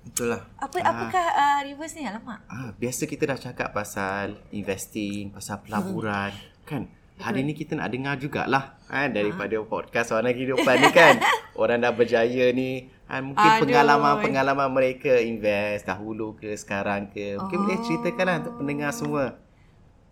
Betul 0.02 0.28
lah. 0.28 0.42
Apa 0.60 0.76
apakah 0.84 1.26
uh, 1.32 1.60
reverse 1.64 1.94
ni 1.96 2.04
alamak? 2.04 2.40
Ah, 2.48 2.76
biasa 2.76 3.08
kita 3.08 3.32
dah 3.32 3.40
cakap 3.40 3.72
pasal 3.72 4.36
investing, 4.52 5.32
pasal 5.32 5.64
pelaburan, 5.64 6.36
kan? 6.68 6.84
Hari 7.22 7.46
ni 7.46 7.54
kita 7.54 7.78
nak 7.78 7.94
dengar 7.94 8.18
jugalah 8.18 8.82
ha, 8.90 9.06
daripada 9.06 9.54
podcast 9.62 10.10
Warna 10.10 10.34
Kehidupan 10.34 10.76
ni 10.82 10.90
kan. 10.90 11.22
Orang 11.62 11.86
dah 11.86 11.94
berjaya 11.94 12.50
ni. 12.50 12.90
Ha, 13.06 13.22
mungkin 13.22 13.46
Aduh. 13.46 13.62
pengalaman-pengalaman 13.70 14.70
mereka 14.74 15.22
invest 15.22 15.86
dahulu 15.86 16.34
ke 16.34 16.58
sekarang 16.58 17.14
ke. 17.14 17.38
Mungkin 17.38 17.58
boleh 17.62 17.80
ceritakanlah 17.86 18.36
untuk 18.42 18.56
pendengar 18.58 18.90
semua. 18.90 19.38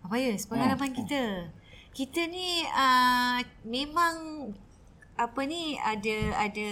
Apa 0.06 0.16
ya 0.16 0.32
pengalaman 0.46 0.90
kita? 0.94 1.50
Kita 1.90 2.20
ni 2.30 2.62
uh, 2.70 3.42
memang 3.66 4.14
apa 5.20 5.40
ni 5.44 5.76
ada 5.76 6.48
ada 6.48 6.68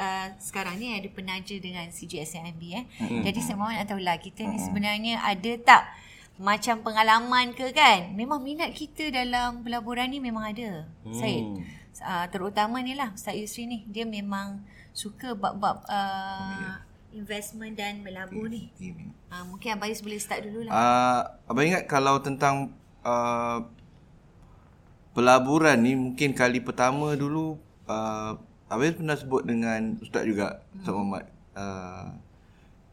uh, 0.00 0.26
sekarang 0.40 0.80
ni 0.80 0.96
ada 0.96 1.04
penaja 1.12 1.52
dengan 1.60 1.84
CGSMB 1.92 2.62
eh. 2.72 2.84
Mm. 2.96 3.22
Jadi 3.28 3.40
saya 3.44 3.60
mahu 3.60 3.76
nak 3.76 3.86
tahu 3.92 4.00
lah 4.00 4.16
kita 4.16 4.48
ni 4.48 4.56
sebenarnya 4.56 5.20
ada 5.20 5.52
tak 5.60 5.82
macam 6.40 6.80
pengalaman 6.80 7.52
ke 7.52 7.68
kan? 7.76 8.16
Memang 8.16 8.40
minat 8.40 8.72
kita 8.72 9.12
dalam 9.12 9.60
pelaburan 9.60 10.08
ni 10.08 10.24
memang 10.24 10.48
ada. 10.48 10.88
Hmm. 11.04 11.12
Syed. 11.12 11.44
Uh, 12.00 12.24
terutama 12.32 12.80
ni 12.80 12.96
lah 12.96 13.12
Ustaz 13.12 13.36
Yusri 13.36 13.68
ni 13.68 13.84
dia 13.84 14.08
memang 14.08 14.64
suka 14.96 15.36
bab-bab 15.36 15.84
uh, 15.84 16.80
investment 17.12 17.76
dan 17.76 18.00
melabur 18.00 18.48
ni. 18.48 18.72
Uh, 19.28 19.44
mungkin 19.52 19.76
Abayus 19.76 20.00
boleh 20.00 20.16
start 20.16 20.48
dulu 20.48 20.64
lah. 20.64 20.72
Uh, 20.72 21.20
abang 21.52 21.68
ingat 21.68 21.84
kalau 21.84 22.16
tentang 22.24 22.72
uh, 23.04 23.60
pelaburan 25.12 25.76
ni 25.76 25.92
mungkin 25.92 26.32
kali 26.32 26.64
pertama 26.64 27.12
dulu 27.20 27.60
uh, 27.84 28.40
abang 28.72 28.96
pernah 28.96 29.18
sebut 29.18 29.44
dengan 29.44 30.00
ustaz 30.00 30.24
juga 30.24 30.64
Ustaz 30.72 30.94
Muhammad 30.94 31.28
uh, 31.52 32.16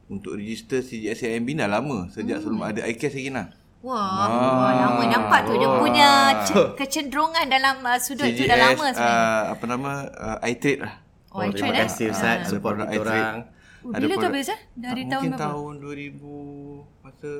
untuk 0.08 0.36
register 0.36 0.80
CGSIMB 0.80 1.56
dah 1.56 1.70
lama 1.70 2.08
sejak 2.10 2.40
sebelum 2.40 2.64
ada 2.64 2.82
iCash 2.86 3.12
lagi 3.14 3.30
nah. 3.30 3.48
Wah, 3.78 4.26
wah 4.26 4.74
lama 4.74 5.04
nampak 5.06 5.46
tu 5.46 5.54
dia 5.54 5.70
punya 5.70 6.10
ce- 6.44 6.74
kecenderungan 6.76 7.46
dalam 7.46 7.80
uh, 7.82 7.96
sudut 7.98 8.26
tu 8.26 8.44
dah 8.44 8.58
lama 8.58 8.86
sebenarnya. 8.90 9.22
uh, 9.22 9.44
apa 9.54 9.64
nama 9.64 9.92
uh, 10.10 10.38
iTrade 10.44 10.82
lah. 10.82 10.94
Oh, 11.30 11.40
I 11.40 11.52
terima 11.52 11.70
tried, 11.70 11.78
eh? 11.78 11.86
kasih 11.86 12.08
Ustaz 12.10 12.38
support 12.48 12.74
produk 12.74 12.88
kita 12.88 12.98
iTrade. 12.98 13.22
orang. 13.22 13.38
Oh, 13.78 13.92
bila 13.94 14.02
tu 14.02 14.08
produk- 14.10 14.28
habis 14.34 14.48
eh? 14.50 14.60
Dari 14.74 15.02
tak, 15.04 15.08
tahun 15.08 15.22
mungkin 15.22 15.32
berapa? 15.32 15.46
tahun 15.46 15.74
2000 15.78 17.06
masa 17.06 17.32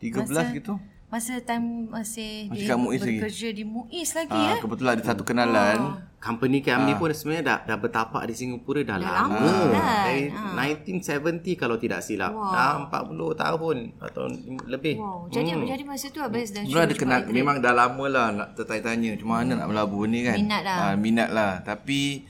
2013 0.00 0.58
gitu. 0.58 0.72
Masa 1.12 1.36
time 1.38 1.92
masih, 1.92 2.48
Masih 2.48 2.56
dia 2.56 2.72
kat 2.72 2.78
MUIS 2.78 3.00
lagi. 3.02 3.12
bekerja 3.14 3.48
di 3.52 3.64
MUIS 3.68 4.10
lagi 4.16 4.32
Ah, 4.32 4.56
eh. 4.56 4.58
kebetulan 4.58 4.92
ada 4.96 5.04
satu 5.04 5.22
kenalan. 5.22 5.78
Company 6.16 6.62
kami 6.62 6.96
pun 6.96 7.10
sebenarnya 7.10 7.44
dah, 7.44 7.58
dah 7.66 7.76
bertapak 7.76 8.24
di 8.24 8.32
Singapura 8.32 8.80
dah, 8.80 8.96
Dah 8.96 9.12
lama. 9.20 9.36
lama 9.36 9.52
kan? 9.74 9.84
Dari 10.06 10.22
1970 10.32 11.52
kalau 11.52 11.76
tidak 11.76 12.00
silap. 12.00 12.32
Dah 12.32 12.88
40 12.88 13.12
tahun 13.34 13.76
atau 14.00 14.24
lebih. 14.64 14.96
Wow, 14.96 15.28
jadi 15.28 15.52
jadi 15.52 15.84
masa 15.84 16.08
tu 16.08 16.22
habis 16.22 16.48
dah 16.48 16.64
Sebenarnya 16.64 16.86
ada 16.86 16.94
cuba 16.94 17.02
kenal 17.02 17.20
memang 17.28 17.56
dah 17.58 17.74
lama 17.74 18.04
lah 18.06 18.26
nak 18.32 18.48
tertanya-tanya 18.54 19.08
macam 19.12 19.28
mana 19.28 19.52
nak 19.54 19.68
melabur 19.68 20.06
ni 20.06 20.24
kan. 20.24 20.38
Minat 20.38 20.62
lah. 20.64 20.76
Ah, 20.80 20.94
minat 20.96 21.28
lah. 21.28 21.52
Tapi 21.60 22.24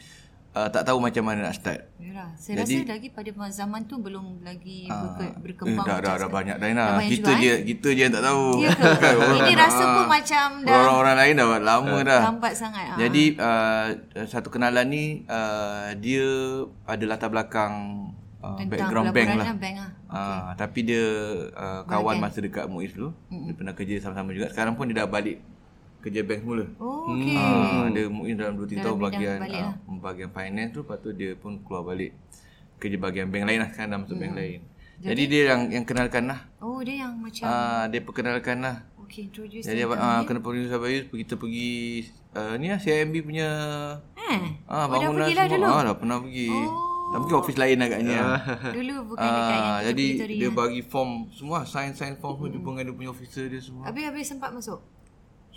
uh, 0.55 0.69
tak 0.69 0.83
tahu 0.83 0.99
macam 0.99 1.23
mana 1.23 1.45
nak 1.45 1.55
start. 1.55 1.81
Yalah, 1.97 2.29
saya 2.35 2.61
Jadi- 2.61 2.85
rasa 2.85 2.93
lagi 2.93 3.09
pada 3.09 3.31
zaman 3.49 3.81
tu 3.85 3.97
belum 3.97 4.43
lagi 4.43 4.85
Ah, 4.87 5.17
eh, 5.19 5.33
berkembang. 5.35 5.81
dah, 5.83 5.97
dah, 5.97 6.01
dah 6.03 6.15
sekarang. 6.19 6.31
banyak 6.31 6.57
dah 6.57 6.63
Dah 6.63 6.69
Ina. 6.69 6.87
banyak 6.95 7.11
Kita 7.11 7.31
juga, 7.31 7.41
je 7.41 7.49
eh? 7.49 7.59
kita 7.65 7.89
je 7.89 8.01
yang 8.01 8.13
tak 8.13 8.25
tahu. 8.25 8.45
Ya 8.59 8.71
ke? 8.71 8.85
Ini 9.39 9.53
rasa 9.55 9.83
pun 9.87 10.07
macam 10.07 10.47
dah 10.63 10.75
Orang-orang 10.75 11.17
lain 11.17 11.35
dah 11.35 11.47
lama 11.59 11.97
dah. 12.03 12.21
lambat 12.27 12.53
sangat. 12.53 12.85
ah. 12.87 12.97
Jadi 12.97 13.25
uh, 13.37 13.87
satu 14.27 14.49
kenalan 14.49 14.87
ni 14.87 15.05
uh, 15.27 15.89
dia 15.97 16.27
ada 16.85 17.05
latar 17.07 17.29
belakang 17.29 17.73
uh, 18.39 18.55
Tentang 18.55 18.69
background 18.69 19.09
bank 19.11 19.29
lah. 19.33 19.47
lah, 19.47 19.57
bank 19.57 19.77
lah. 19.79 19.91
Ah, 20.13 20.53
tapi 20.53 20.85
dia 20.85 21.01
uh, 21.49 21.81
kawan 21.87 22.21
masa 22.21 22.39
dekat 22.39 22.69
MUIS 22.69 22.93
dulu. 22.93 23.17
Mm-hmm. 23.27 23.45
Dia 23.47 23.55
pernah 23.57 23.73
kerja 23.73 23.95
sama-sama 23.99 24.37
juga. 24.37 24.53
Sekarang 24.53 24.77
pun 24.77 24.85
dia 24.85 25.01
dah 25.01 25.09
balik 25.09 25.41
kerja 26.03 26.21
bank 26.21 26.41
semula. 26.41 26.67
Oh, 26.77 27.07
okey. 27.13 27.35
Ah, 27.35 27.87
dia 27.89 28.05
MUIS 28.07 28.35
dalam 28.35 28.55
2 28.55 28.67
3 28.67 28.69
Dalam 28.69 28.83
tahun 28.83 28.83
bidang 28.93 28.99
bahagian 29.01 29.39
balik 29.39 29.55
uh, 29.55 29.63
lah. 29.63 29.75
bahagian 29.97 30.31
finance 30.31 30.71
tu 30.71 30.81
lepas 30.83 30.99
tu 30.99 31.11
dia 31.13 31.31
pun 31.35 31.53
keluar 31.61 31.83
balik 31.85 32.13
kerja 32.77 32.97
bahagian 32.97 33.29
bank 33.29 33.45
lain 33.45 33.59
lah 33.59 33.69
sekarang 33.69 33.89
dah 33.89 33.99
masuk 34.01 34.17
bank 34.17 34.35
lain. 34.35 34.61
Jadi, 34.99 35.23
dia 35.27 35.43
yang 35.49 35.61
yang 35.69 35.83
kenalkan 35.83 36.25
lah. 36.27 36.41
Oh, 36.59 36.79
dia 36.79 36.95
yang 37.01 37.15
macam 37.17 37.43
Ah, 37.43 37.87
dia 37.87 37.99
perkenalkan 37.99 38.59
lah. 38.59 38.77
okay 38.97 39.25
introduce 39.25 39.63
Jadi 39.63 39.81
dia. 39.81 39.91
ah, 39.93 40.23
kena 40.23 40.39
producer 40.39 40.77
Bayus 40.77 41.07
kita 41.07 41.35
pergi 41.35 42.07
uh, 42.33 42.55
ni 42.55 42.67
lah 42.67 42.79
CIMB 42.79 43.15
punya 43.21 43.49
Eh, 44.15 44.39
ah, 44.65 44.87
oh, 44.87 44.87
dah 44.87 44.87
bangunan 44.89 45.23
pergi 45.23 45.35
lah 45.35 45.45
semua. 45.45 45.59
dulu. 45.59 45.67
Ah, 45.69 45.83
dah 45.85 45.97
pernah 45.97 46.19
pergi. 46.19 46.49
Oh. 46.49 46.91
Tapi 47.13 47.29
office 47.35 47.59
lain 47.59 47.77
agaknya. 47.79 48.21
Dulu 48.79 48.95
bukan 49.07 49.21
dekat 49.21 49.53
yang 49.53 49.61
Ah, 49.61 49.77
kita 49.77 49.89
jadi 49.91 50.07
pergi 50.17 50.37
dia 50.39 50.49
ya. 50.49 50.51
bagi 50.51 50.81
form 50.83 51.11
semua 51.31 51.59
sign-sign 51.63 52.17
form 52.17 52.35
semua 52.35 52.49
dia 52.49 52.57
pun 52.59 52.71
dengan 52.73 52.85
dia 52.85 52.95
punya 52.97 53.11
officer 53.11 53.45
dia 53.45 53.61
semua. 53.61 53.83
Habis-habis 53.85 54.25
sempat 54.25 54.49
masuk 54.51 54.81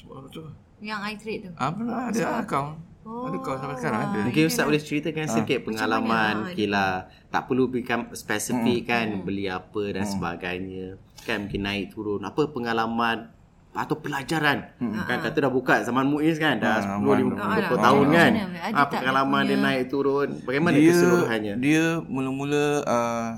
Betul. 0.07 0.47
yang 0.79 1.01
iTrade 1.03 1.41
tu. 1.43 1.51
Ah 1.55 1.69
pernah 1.69 2.07
ada 2.07 2.39
account. 2.39 2.75
Ada 3.01 3.35
account 3.35 3.57
sampai 3.59 3.77
sekarang 3.77 4.01
ada. 4.03 4.17
Mungkin 4.23 4.43
Ustaz 4.45 4.63
boleh 4.63 4.79
ceritakan 4.79 5.27
sikit 5.27 5.59
pengalaman. 5.61 6.33
Kila 6.51 6.87
Tak 7.27 7.45
perlu 7.45 7.67
become 7.67 8.09
spesifik 8.11 8.85
kan 8.85 9.21
Beli 9.21 9.45
apa 9.45 9.83
dan 9.91 10.03
sebagainya. 10.03 10.95
Kan 11.21 11.45
mungkin 11.45 11.61
naik 11.61 11.91
turun. 11.91 12.21
Apa 12.21 12.47
pengalaman 12.47 13.29
Atau 13.71 13.99
pelajaran? 13.99 14.71
Kan 14.79 15.17
kata 15.21 15.37
dah 15.37 15.49
buka 15.49 15.79
zaman 15.81 16.05
Muiz 16.05 16.37
kan 16.37 16.57
Dah 16.57 16.79
10 16.79 16.95
Ah, 16.95 17.17
50 17.19 17.35
dah. 17.67 17.81
tahun 17.81 18.05
kan. 18.09 18.31
Ha, 18.65 18.79
tak 18.85 18.99
Pengalaman 18.99 19.43
dia 19.43 19.57
naik 19.59 19.83
turun. 19.87 20.29
Bagaimana 20.41 20.75
dia 20.75 20.89
keseluruhannya? 20.89 21.53
dia 21.57 21.85
mula-mula 22.01 22.65
uh, 22.81 23.29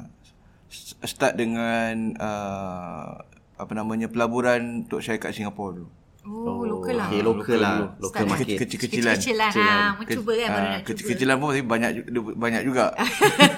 start 1.01 1.35
dengan 1.35 2.13
uh, 2.17 3.17
apa 3.55 3.73
namanya 3.73 4.05
pelaburan 4.07 4.85
untuk 4.85 5.01
syarikat 5.01 5.33
Singapura 5.33 5.75
dulu. 5.75 5.89
Oh, 6.27 6.67
lokal 6.67 6.93
lah. 6.99 7.07
Okay 7.07 7.21
lokal 7.23 7.57
lah 7.63 7.75
Local 8.03 8.11
Start 8.11 8.27
market 8.27 8.57
Kecil-kecilan. 8.59 9.15
Kecil-kecilan. 9.15 9.51
Ha, 9.55 9.95
mencuba 9.95 10.31
kan 10.35 10.49
baru 10.51 10.65
nak 10.67 10.81
cuba. 10.83 10.87
Kecil-kecilan 10.91 11.35
pun 11.39 11.49
banyak 11.63 11.91
banyak 12.35 12.61
juga. 12.67 12.85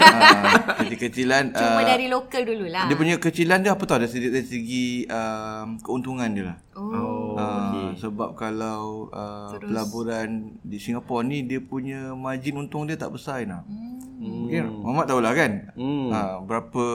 Ah, 0.10 0.76
kecil-kecilan 0.82 1.54
Cuma 1.54 1.82
ah, 1.82 1.86
dari 1.86 2.08
lokal 2.10 2.42
dululah. 2.46 2.86
dia 2.90 2.96
punya 2.98 3.16
kecilan 3.22 3.62
dia 3.62 3.72
apa 3.78 3.84
tau 3.86 4.02
dari 4.02 4.10
segi, 4.10 4.28
dari 4.32 4.48
segi 4.48 4.88
um, 5.06 5.78
keuntungan 5.82 6.30
dia 6.34 6.44
lah. 6.54 6.58
Oh. 6.76 7.36
Ah, 7.38 7.94
sebab 7.96 8.34
kalau 8.34 9.10
uh, 9.14 9.54
pelaburan 9.60 10.58
di 10.66 10.78
Singapura 10.82 11.26
ni 11.26 11.46
dia 11.46 11.62
punya 11.62 12.14
margin 12.16 12.58
untung 12.58 12.86
dia 12.90 12.98
tak 12.98 13.14
besar 13.14 13.44
nak. 13.46 13.66
Hmm. 13.68 14.50
Okay, 14.50 14.66
Muhammad 14.66 15.06
tahulah 15.08 15.34
kan. 15.36 15.52
Hmm. 15.78 16.10
Ha, 16.12 16.20
berapa 16.44 16.86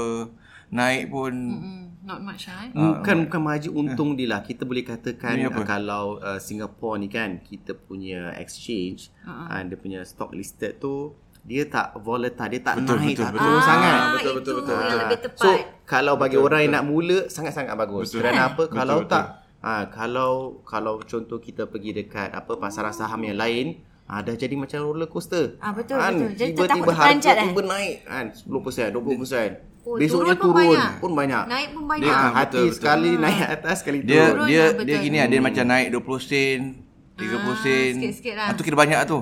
naik 0.75 1.09
pun 1.09 1.33
Hmm, 1.33 1.83
not 2.05 2.21
much 2.21 2.47
lah 2.47 2.69
eh. 2.69 2.71
Bukan 2.71 3.17
bukan 3.27 3.41
margin 3.41 3.73
untung 3.73 4.13
dia 4.15 4.29
lah. 4.29 4.41
Kita 4.45 4.69
boleh 4.69 4.85
katakan 4.85 5.41
uh, 5.41 5.65
kalau 5.65 6.21
uh, 6.21 6.37
Singapore 6.37 7.01
ni 7.01 7.09
kan 7.09 7.41
kita 7.41 7.73
punya 7.73 8.37
exchange 8.37 9.09
uh-huh. 9.25 9.49
uh, 9.51 9.61
dia 9.65 9.77
punya 9.81 10.01
stock 10.05 10.31
listed 10.37 10.77
tu 10.79 11.17
dia 11.45 11.69
tak 11.69 11.93
volatile, 12.01 12.49
dia 12.57 12.61
tak 12.65 12.81
Betul, 12.81 12.97
naik 13.05 13.21
betul, 13.21 13.21
tak 13.21 13.33
betul. 13.37 13.45
turun 13.45 13.61
Ah, 13.61 13.65
sangat. 13.69 13.97
betul, 14.17 14.33
betul, 14.33 14.55
betul, 14.57 14.73
yang 14.73 14.81
betul. 14.81 15.01
lebih 15.05 15.19
tepat. 15.21 15.45
So 15.45 15.49
kalau 15.85 16.15
bagi 16.17 16.39
orang 16.41 16.61
yang 16.65 16.73
nak 16.81 16.85
mula 16.89 17.19
sangat-sangat 17.29 17.75
bagus. 17.77 18.09
Betul. 18.09 18.21
Kerana 18.25 18.41
apa? 18.49 18.63
Betul, 18.65 18.77
kalau 18.81 18.97
betul. 19.05 19.13
tak 19.13 19.25
ha, 19.61 19.73
kalau 19.93 20.33
kalau 20.65 20.95
contoh 21.05 21.39
kita 21.45 21.69
pergi 21.69 21.91
dekat 21.93 22.33
apa 22.33 22.53
pasaran 22.57 22.97
saham 22.97 23.21
yang 23.25 23.37
lain 23.37 23.77
Ah, 24.05 24.21
dah 24.21 24.37
jadi 24.37 24.53
macam 24.53 24.85
roller 24.85 25.09
coaster. 25.09 25.57
Ah, 25.65 25.73
betul, 25.73 25.97
betul. 25.97 26.29
Jadi 26.37 26.53
Tiba-tiba 26.53 26.93
takut 26.93 26.93
harga 26.93 27.31
eh? 27.41 27.45
tiba 27.49 27.63
naik 27.65 27.97
kan 28.05 28.27
10%, 28.37 28.93
20%. 28.93 29.74
Oh, 29.85 29.95
Besoknya 29.95 30.33
turun 30.33 30.41
pun 30.41 30.49
turun, 30.51 30.57
banyak. 30.73 30.91
pun 30.99 31.11
banyak. 31.13 31.43
Naik 31.45 31.69
pun 31.71 31.83
Dia 31.83 31.91
banyak. 31.91 32.09
ah, 32.11 32.17
Ah, 32.17 32.31
hati 32.35 32.49
betul, 32.51 32.65
betul. 32.65 32.75
sekali 32.75 33.11
naik 33.15 33.41
atas 33.53 33.77
sekali 33.79 33.99
Dia 34.01 34.23
turun. 34.27 34.47
dia 34.47 34.63
lah, 34.63 34.71
dia 34.73 34.81
betul. 34.91 35.05
gini 35.05 35.19
ada 35.19 35.37
macam 35.39 35.65
naik 35.67 35.87
20 35.93 36.21
sen, 36.21 36.61
30 37.15 37.55
sen. 37.59 37.93
sikit-sikit 37.95 38.35
lah. 38.35 38.47
Ah, 38.47 38.53
tu 38.53 38.63
kira 38.63 38.75
banyak 38.75 39.01
tu. 39.05 39.19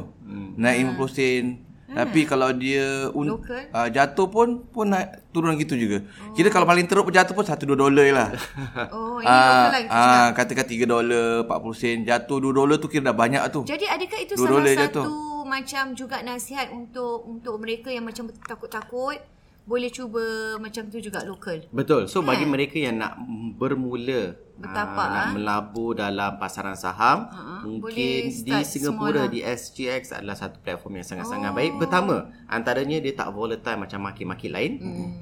Naik 0.55 0.77
50 0.95 1.11
sen. 1.11 1.45
Tapi 1.89 2.25
kalau 2.25 2.49
dia 2.55 2.87
un, 3.11 3.27
Local. 3.29 3.69
uh, 3.69 3.85
jatuh 3.87 4.25
pun 4.27 4.49
pun 4.67 4.89
naik 4.89 5.29
turun 5.29 5.53
gitu 5.57 5.75
juga. 5.75 6.01
Kira 6.33 6.49
kalau 6.49 6.65
paling 6.65 6.87
teruk 6.87 7.05
pun 7.05 7.13
jatuh 7.13 7.35
pun 7.35 7.45
1 7.45 7.53
2 7.59 7.75
dolar 7.75 8.07
lah. 8.09 8.29
Oh, 8.97 9.19
ini 9.19 9.29
Ah, 9.29 9.69
local 9.69 9.69
lah 9.69 9.81
kita 9.83 9.93
ah, 9.93 10.27
katakan 10.33 10.65
3 10.65 10.87
dolar, 10.87 11.29
40 11.45 11.53
sen, 11.75 11.97
jatuh 12.03 12.39
2 12.39 12.49
dolar 12.51 12.77
tu 12.77 12.87
kira 12.87 13.05
dah 13.05 13.15
banyak 13.15 13.43
tu. 13.51 13.61
Jadi 13.65 13.85
adakah 13.85 14.19
itu 14.21 14.33
salah 14.35 14.63
satu 14.63 14.81
jatuh. 14.81 15.05
macam 15.45 15.85
juga 15.93 16.23
nasihat 16.23 16.71
untuk 16.71 17.27
untuk 17.27 17.59
mereka 17.59 17.89
yang 17.89 18.03
macam 18.03 18.25
takut-takut 18.41 19.21
boleh 19.63 19.91
cuba 19.95 20.57
macam 20.59 20.91
tu 20.91 20.99
juga 20.99 21.23
lokal. 21.23 21.67
Betul. 21.71 22.11
So 22.11 22.23
bagi 22.23 22.47
mereka 22.47 22.79
yang 22.79 22.99
nak 22.99 23.19
bermula 23.59 24.35
Bertapak, 24.63 25.07
ah, 25.11 25.11
nak 25.11 25.27
ah. 25.27 25.33
melabur 25.35 25.91
dalam 25.99 26.39
pasaran 26.39 26.79
saham, 26.79 27.27
boleh 27.27 27.83
mungkin 27.83 28.21
di 28.31 28.57
Singapura 28.63 29.27
di 29.27 29.43
SGX 29.43 30.15
adalah 30.15 30.39
satu 30.39 30.63
platform 30.63 31.03
yang 31.03 31.07
sangat-sangat 31.09 31.51
baik. 31.51 31.73
Pertama, 31.83 32.31
antaranya 32.47 33.03
dia 33.03 33.11
tak 33.11 33.35
volatile 33.35 33.81
macam 33.83 34.07
market-market 34.07 34.51
lain. 34.55 34.73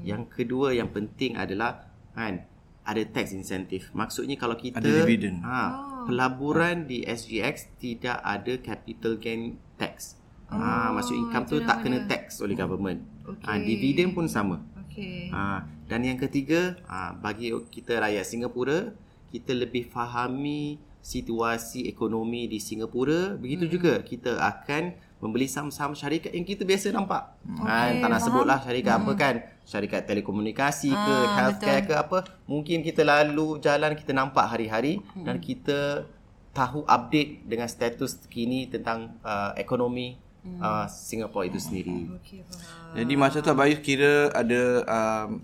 Yang 0.05 0.29
kedua 0.37 0.77
yang 0.77 0.93
penting 0.93 1.41
adalah 1.41 1.89
kan 2.13 2.45
ada 2.85 3.03
tax 3.09 3.33
incentive. 3.33 3.89
Maksudnya 3.97 4.37
kalau 4.37 4.61
kita 4.61 4.83
Ada 4.83 5.09
dividend. 5.09 5.41
Ha, 5.41 5.61
pelaburan 6.05 6.85
di 6.85 7.07
SGX 7.07 7.81
tidak 7.81 8.21
ada 8.21 8.61
capital 8.61 9.17
gain 9.17 9.57
tax. 9.81 10.21
Ah, 10.51 10.91
maksud 10.91 11.15
income 11.15 11.47
tu 11.47 11.63
tak 11.63 11.87
kena 11.87 12.05
tax 12.11 12.43
oleh 12.43 12.59
government. 12.59 13.07
Ah, 13.25 13.33
Okey. 13.33 13.47
Hmm. 13.47 13.65
dividen 13.67 14.09
pun 14.17 14.27
sama. 14.27 14.63
Okey. 14.87 15.31
Ha, 15.31 15.65
dan 15.87 16.01
yang 16.07 16.19
ketiga, 16.19 16.79
ha, 16.87 17.15
bagi 17.15 17.55
kita 17.71 17.99
rakyat 18.03 18.25
Singapura, 18.27 18.95
kita 19.31 19.55
lebih 19.55 19.87
fahami 19.91 20.83
situasi 21.01 21.89
ekonomi 21.89 22.47
di 22.47 22.61
Singapura. 22.61 23.35
Begitu 23.41 23.65
hmm. 23.67 23.73
juga 23.73 23.95
kita 24.05 24.37
akan 24.37 24.95
membeli 25.21 25.45
saham-saham 25.45 25.93
syarikat 25.93 26.33
yang 26.33 26.49
kita 26.49 26.65
biasa 26.65 26.93
nampak. 26.97 27.37
Ha, 27.65 27.93
tak 28.01 28.09
nak 28.09 28.21
sebutlah 28.25 28.59
syarikat 28.61 28.93
hmm. 28.97 29.01
apa 29.05 29.13
kan. 29.17 29.35
Syarikat 29.69 30.09
telekomunikasi 30.09 30.91
ke, 30.91 31.15
Ah, 31.21 31.37
healthcare 31.37 31.85
ke 31.85 31.95
apa. 31.95 32.25
Mungkin 32.49 32.81
kita 32.81 33.05
lalu 33.05 33.61
jalan, 33.61 33.93
kita 33.97 34.17
nampak 34.17 34.49
hari-hari 34.49 35.01
hmm. 35.01 35.25
dan 35.29 35.37
kita 35.39 36.09
tahu 36.51 36.83
update 36.89 37.47
dengan 37.47 37.71
status 37.71 38.27
terkini 38.27 38.67
tentang 38.67 39.15
uh, 39.23 39.55
ekonomi 39.55 40.19
hmm. 40.43 40.61
uh, 40.61 40.87
Singapura 40.89 41.47
itu 41.47 41.59
sendiri. 41.61 42.09
Faham. 42.09 42.97
Jadi 42.97 43.13
masa 43.15 43.41
tu 43.41 43.51
Abayus 43.51 43.81
kira 43.81 44.29
ada 44.35 44.61
um, 44.85 45.41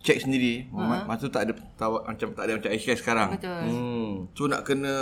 check 0.00 0.20
sendiri. 0.20 0.68
Uh-huh. 0.72 1.04
Masa 1.04 1.20
tu 1.28 1.32
tak 1.32 1.48
ada 1.48 1.52
tawa, 1.76 2.04
macam 2.08 2.28
tak 2.32 2.44
ada 2.48 2.52
macam 2.56 2.70
Asia 2.72 2.94
sekarang. 2.96 3.28
Betul. 3.36 3.62
Hmm. 3.68 4.10
So 4.32 4.48
nak 4.48 4.62
kena 4.64 4.94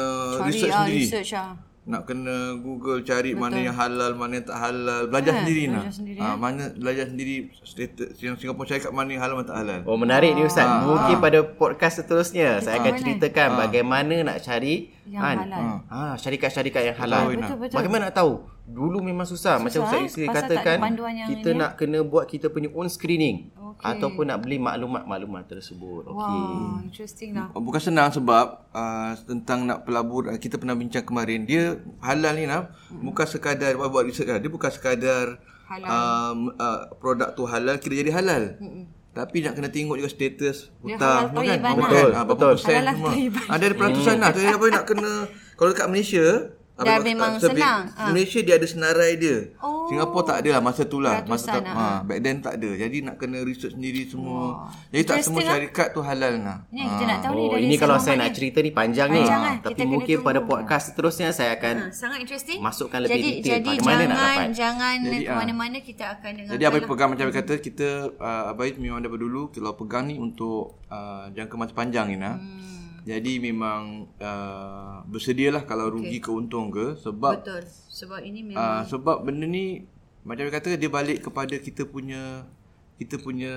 Cari 0.43 0.49
research 0.51 0.75
ah, 0.75 0.79
sendiri. 0.85 1.03
research 1.07 1.33
ah. 1.35 1.53
Nak 1.89 2.05
kena 2.05 2.37
Google 2.55 3.01
cari 3.01 3.33
Betul. 3.33 3.41
mana 3.41 3.59
yang 3.59 3.73
halal, 3.73 4.13
mana 4.13 4.37
yang 4.37 4.45
tak 4.45 4.61
halal. 4.61 5.09
Belajar 5.09 5.33
Eh, 5.33 5.39
sendiri 5.41 5.63
belajar 5.65 5.81
nak. 5.81 5.95
sendiri, 5.97 6.19
Ah, 6.21 6.37
mana 6.37 6.63
belajar 6.71 7.05
sendiri 7.09 7.35
status 7.59 8.13
yang 8.19 8.37
Singapura 8.37 8.69
cakap 8.69 8.93
mana 8.93 9.09
yang 9.09 9.23
halal 9.25 9.35
mana 9.35 9.49
tak 9.49 9.59
halal. 9.59 9.81
Oh 9.83 9.97
menarik 9.97 10.37
ni 10.37 10.45
Ustaz. 10.45 10.69
Ah. 10.69 10.85
Mungkin 10.85 11.17
pada 11.17 11.39
podcast 11.43 11.95
seterusnya 11.99 12.61
saya 12.61 12.77
akan 12.79 12.93
ceritakan 12.95 13.49
bagaimana 13.59 14.21
nak 14.23 14.37
cari 14.39 14.93
Yang 15.03 15.23
kan, 15.25 15.37
halal. 15.41 15.65
ah 15.89 16.15
syarikat-syarikat 16.15 16.83
yang 16.85 16.97
halal. 16.99 17.25
Betul, 17.25 17.41
betul, 17.41 17.57
betul. 17.59 17.77
Bagaimana 17.81 18.03
nak 18.05 18.15
tahu? 18.15 18.33
Dulu 18.69 19.01
memang 19.01 19.25
susah, 19.25 19.57
macam 19.57 19.81
Susah, 19.81 19.89
Ustaz 19.89 19.97
eh? 19.97 20.05
Yusri 20.05 20.25
katakan 20.29 20.77
yang 20.77 21.25
kita 21.27 21.49
ini, 21.49 21.57
eh? 21.57 21.61
nak 21.65 21.71
kena 21.75 22.05
buat 22.05 22.29
kita 22.29 22.53
punya 22.53 22.69
own 22.69 22.85
screening 22.87 23.49
Okey. 23.71 23.85
ataupun 23.85 24.25
nak 24.25 24.39
beli 24.39 24.57
maklumat-maklumat 24.57 25.45
tersebut. 25.47 26.07
Okey. 26.07 26.17
Wow, 26.17 26.81
interesting 26.81 27.31
lah. 27.33 27.49
Oh, 27.51 27.61
Bukan 27.61 27.83
senang 27.83 28.09
sebab 28.09 28.45
uh, 28.71 29.13
tentang 29.23 29.65
nak 29.65 29.83
pelabur 29.83 30.27
uh, 30.27 30.37
kita 30.37 30.57
pernah 30.57 30.73
bincang 30.73 31.03
kemarin 31.03 31.43
dia 31.43 31.77
halal 31.99 32.33
ni 32.33 32.45
nak 32.45 32.71
hmm. 32.89 33.03
bukan 33.03 33.25
sekadar 33.25 33.75
buat, 33.75 33.89
buat 33.89 34.05
research 34.05 34.29
lah. 34.29 34.39
dia 34.39 34.49
bukan 34.49 34.69
sekadar 34.69 35.37
Halal. 35.65 35.87
um, 35.87 36.39
uh, 36.55 36.81
produk 36.95 37.29
tu 37.33 37.45
halal 37.45 37.77
kira 37.77 37.99
jadi 37.99 38.13
halal. 38.15 38.57
Hmm. 38.57 38.89
Tapi 39.09 39.43
nak 39.43 39.53
kena 39.53 39.67
tengok 39.67 39.97
juga 39.97 40.09
status 40.09 40.71
Dia 40.79 40.95
hutang 40.95 41.27
halal 41.27 41.27
semua 41.27 41.43
kan. 41.43 41.59
lah. 41.59 41.75
Betul, 41.75 42.09
Ah, 42.09 42.23
berapa 42.23 42.31
betul. 42.31 42.53
persen 42.55 42.73
semua. 42.87 43.11
thayyiban. 43.11 43.47
Ada 43.47 43.65
ada 43.65 43.75
peratusan 43.75 44.17
lah. 44.17 44.31
Jadi 44.31 44.49
apa 44.49 44.67
nak 44.69 44.85
kena 44.85 45.13
kalau 45.55 45.69
dekat 45.69 45.89
Malaysia 45.89 46.27
Dah 46.79 47.03
memang 47.03 47.43
sebab 47.43 47.59
senang. 47.59 47.81
Ah. 47.99 48.15
Malaysia 48.15 48.39
dia 48.39 48.55
ada 48.55 48.67
senarai 48.71 49.19
dia. 49.19 49.51
Oh. 49.59 49.91
Singapura 49.91 50.23
tak 50.31 50.47
ada 50.47 50.49
lah 50.55 50.63
masa 50.63 50.83
tu 50.87 51.03
lah. 51.03 51.27
Masa 51.27 51.59
tak, 51.59 51.67
lah. 51.67 51.75
ha, 51.75 51.85
back 52.07 52.21
then 52.23 52.39
tak 52.39 52.55
ada. 52.61 52.71
Jadi 52.79 53.03
nak 53.03 53.19
kena 53.19 53.43
research 53.43 53.75
sendiri 53.75 54.07
semua. 54.07 54.71
Jadi 54.95 55.03
tak 55.03 55.17
semua 55.27 55.43
lah. 55.43 55.59
syarikat 55.59 55.89
tu 55.91 56.01
halal 56.07 56.35
lah. 56.39 56.59
Ni 56.71 56.87
kita 56.87 57.05
nak 57.05 57.19
tahu 57.19 57.33
ni 57.35 57.43
Oh, 57.43 57.51
dari 57.51 57.65
ini 57.67 57.75
kalau 57.75 57.97
saya 57.99 58.15
nak 58.15 58.31
ni. 58.31 58.37
cerita 58.39 58.59
ni 58.63 58.71
panjang, 58.71 59.09
ni. 59.11 59.25
Panjang 59.27 59.41
kan? 59.43 59.57
Tapi 59.59 59.73
Kita 59.75 59.83
kena 59.83 59.91
mungkin 59.91 60.17
pada 60.23 60.41
podcast 60.45 60.85
seterusnya 60.93 61.29
saya 61.35 61.51
akan 61.59 61.75
Ha, 61.79 61.91
sangat 61.91 62.19
interesting. 62.23 62.59
Masukkan 62.63 62.99
lebih 63.03 63.17
jadi, 63.17 63.29
detail 63.43 63.51
Jadi 63.59 63.69
bagaimana 63.75 64.03
nak 64.05 64.07
jangan 64.07 64.29
dapat. 64.39 64.49
jangan 64.55 64.97
Jadi, 65.03 65.19
ke 65.19 65.33
mana-mana 65.35 65.77
kita 65.83 66.05
akan 66.15 66.31
dengar. 66.31 66.53
Jadi 66.55 66.63
Abai 66.63 66.81
pegang 66.85 67.09
macam 67.11 67.25
Abai 67.27 67.37
kata 67.37 67.55
kita 67.59 67.89
uh, 68.15 68.45
Abai 68.53 68.69
memang 68.79 69.01
daripada 69.03 69.23
dulu 69.25 69.43
kalau 69.51 69.75
pegang 69.75 70.05
ni 70.07 70.15
untuk 70.15 70.79
uh, 70.87 71.27
jangka 71.33 71.55
masa 71.59 71.73
panjang 71.75 72.07
ni 72.07 72.17
nak. 72.17 72.39
Hmm. 72.39 72.78
Jadi 73.09 73.41
memang 73.41 74.05
uh, 74.21 75.01
bersedialah 75.09 75.65
kalau 75.65 75.89
rugi 75.89 76.21
okay. 76.21 76.29
ke 76.29 76.31
untung 76.31 76.69
ke 76.69 76.93
sebab 77.01 77.41
Betul. 77.41 77.65
Sebab 77.89 78.21
ini 78.21 78.45
memang 78.45 78.61
uh, 78.61 78.83
sebab 78.85 79.25
benda 79.25 79.49
ni 79.49 79.89
macam 80.29 80.45
Abai 80.45 80.61
kata 80.61 80.77
dia 80.77 80.93
balik 80.93 81.25
kepada 81.25 81.57
kita 81.57 81.89
punya 81.89 82.45
kita 83.01 83.17
punya 83.17 83.55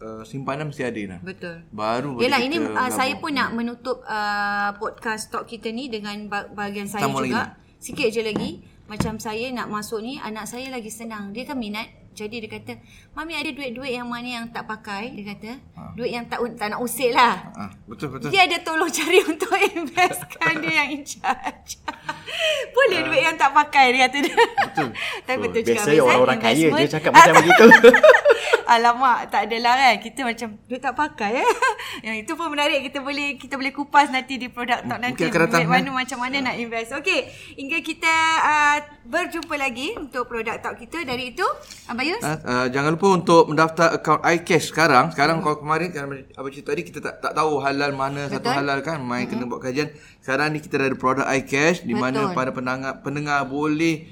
uh, 0.00 0.22
simpanan 0.24 0.72
mesti 0.72 0.80
ada 0.80 1.00
nak. 1.12 1.20
betul. 1.20 1.60
Baru 1.68 2.16
boleh 2.16 2.24
Yelah 2.24 2.40
ini 2.40 2.56
uh, 2.56 2.88
saya 2.88 3.20
pun 3.20 3.36
nak 3.36 3.52
menutup 3.52 4.00
uh, 4.08 4.72
podcast 4.80 5.28
talk 5.28 5.44
kita 5.44 5.68
ni 5.68 5.92
dengan 5.92 6.16
ba- 6.32 6.48
bahagian 6.48 6.88
saya 6.88 7.04
lagi 7.04 7.36
juga. 7.36 7.60
Sikit 7.76 8.08
je 8.08 8.24
lagi. 8.24 8.50
Macam 8.88 9.20
saya 9.20 9.52
nak 9.52 9.68
masuk 9.68 10.00
ni 10.00 10.16
anak 10.16 10.48
saya 10.48 10.72
lagi 10.72 10.88
senang. 10.88 11.36
Dia 11.36 11.44
kan 11.44 11.60
minat. 11.60 11.99
Jadi 12.10 12.42
dia 12.42 12.50
kata, 12.50 12.72
"Mami 13.14 13.38
ada 13.38 13.50
duit-duit 13.54 13.94
yang 13.94 14.10
mana 14.10 14.26
yang 14.26 14.46
tak 14.50 14.66
pakai?" 14.66 15.14
Dia 15.14 15.34
kata. 15.34 15.50
Duit 15.94 16.10
yang 16.10 16.26
tak 16.26 16.42
tak 16.58 16.74
nak 16.74 16.80
usik 16.82 17.14
lah. 17.14 17.50
Ah, 17.56 17.70
betul 17.86 18.12
betul. 18.12 18.28
Dia 18.34 18.44
ada 18.50 18.58
tolong 18.60 18.90
cari 18.90 19.18
untuk 19.30 19.54
investkan 19.56 20.52
dia 20.60 20.72
yang 20.84 20.88
in 20.94 21.02
charge. 21.06 21.80
Boleh 22.76 23.00
duit 23.06 23.22
yang 23.22 23.36
tak 23.38 23.50
pakai 23.54 23.94
dia 23.94 24.06
kata 24.06 24.16
dia. 24.26 24.36
Betul. 24.36 24.88
Tapi 25.26 25.38
betul 25.42 25.60
juga. 25.62 25.70
biasanya 25.74 26.02
orang-orang 26.02 26.38
kaya 26.38 26.66
investment. 26.70 26.92
cakap 26.94 27.10
macam 27.14 27.34
begitu. 27.40 27.66
Alamak, 28.70 29.34
tak 29.34 29.50
adalah 29.50 29.74
kan. 29.74 29.98
Kita 29.98 30.22
macam 30.22 30.54
duit 30.70 30.78
tak 30.78 30.94
pakai 30.94 31.42
eh. 31.42 31.48
Yang 32.06 32.16
itu 32.22 32.32
pun 32.38 32.54
menarik 32.54 32.86
kita 32.86 33.02
boleh 33.02 33.34
kita 33.34 33.58
boleh 33.58 33.74
kupas 33.74 34.14
nanti 34.14 34.38
di 34.38 34.46
produk 34.46 34.86
talk 34.86 35.02
nanti. 35.02 35.26
datang, 35.26 35.66
Duit 35.66 35.66
mana 35.66 35.90
eh? 35.90 35.94
macam 35.98 36.22
mana 36.22 36.38
nak 36.38 36.54
invest. 36.54 36.94
Okey, 36.94 37.26
hingga 37.58 37.82
kita 37.82 38.14
uh, 38.38 38.78
berjumpa 39.10 39.58
lagi 39.58 39.98
untuk 39.98 40.30
produk 40.30 40.62
talk 40.62 40.78
kita 40.78 41.02
dari 41.02 41.34
itu 41.34 41.42
Abayus. 41.90 42.22
Uh, 42.22 42.38
uh, 42.46 42.70
jangan 42.70 42.94
lupa 42.94 43.10
untuk 43.10 43.50
mendaftar 43.50 43.98
akaun 43.98 44.22
iCash 44.38 44.70
sekarang. 44.70 45.10
Sekarang 45.10 45.42
hmm. 45.42 45.50
kalau 45.50 45.58
kemarin 45.66 45.90
kan 45.90 46.06
apa 46.14 46.46
cerita 46.54 46.70
tadi 46.70 46.86
kita 46.86 47.02
tak 47.02 47.18
tak 47.18 47.34
tahu 47.34 47.58
halal 47.58 47.90
mana 47.90 48.30
Betul. 48.30 48.38
satu 48.38 48.54
halal 48.54 48.78
kan. 48.86 49.02
Main 49.02 49.26
hmm. 49.26 49.34
kena 49.34 49.50
buat 49.50 49.66
kajian. 49.66 49.90
Sekarang 50.22 50.54
ni 50.54 50.62
kita 50.62 50.78
ada 50.78 50.94
produk 50.94 51.26
iCash 51.26 51.82
di 51.82 51.98
mana 51.98 52.30
Betul. 52.30 52.38
para 52.38 52.54
pendengar 52.54 53.02
pendengar 53.02 53.50
boleh 53.50 54.06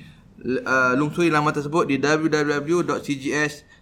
uh, 0.66 0.98
lungsuri 0.98 1.30
laman 1.30 1.54
tersebut 1.54 1.86
di 1.86 2.02
www.cgs/cimb.com 2.02 3.77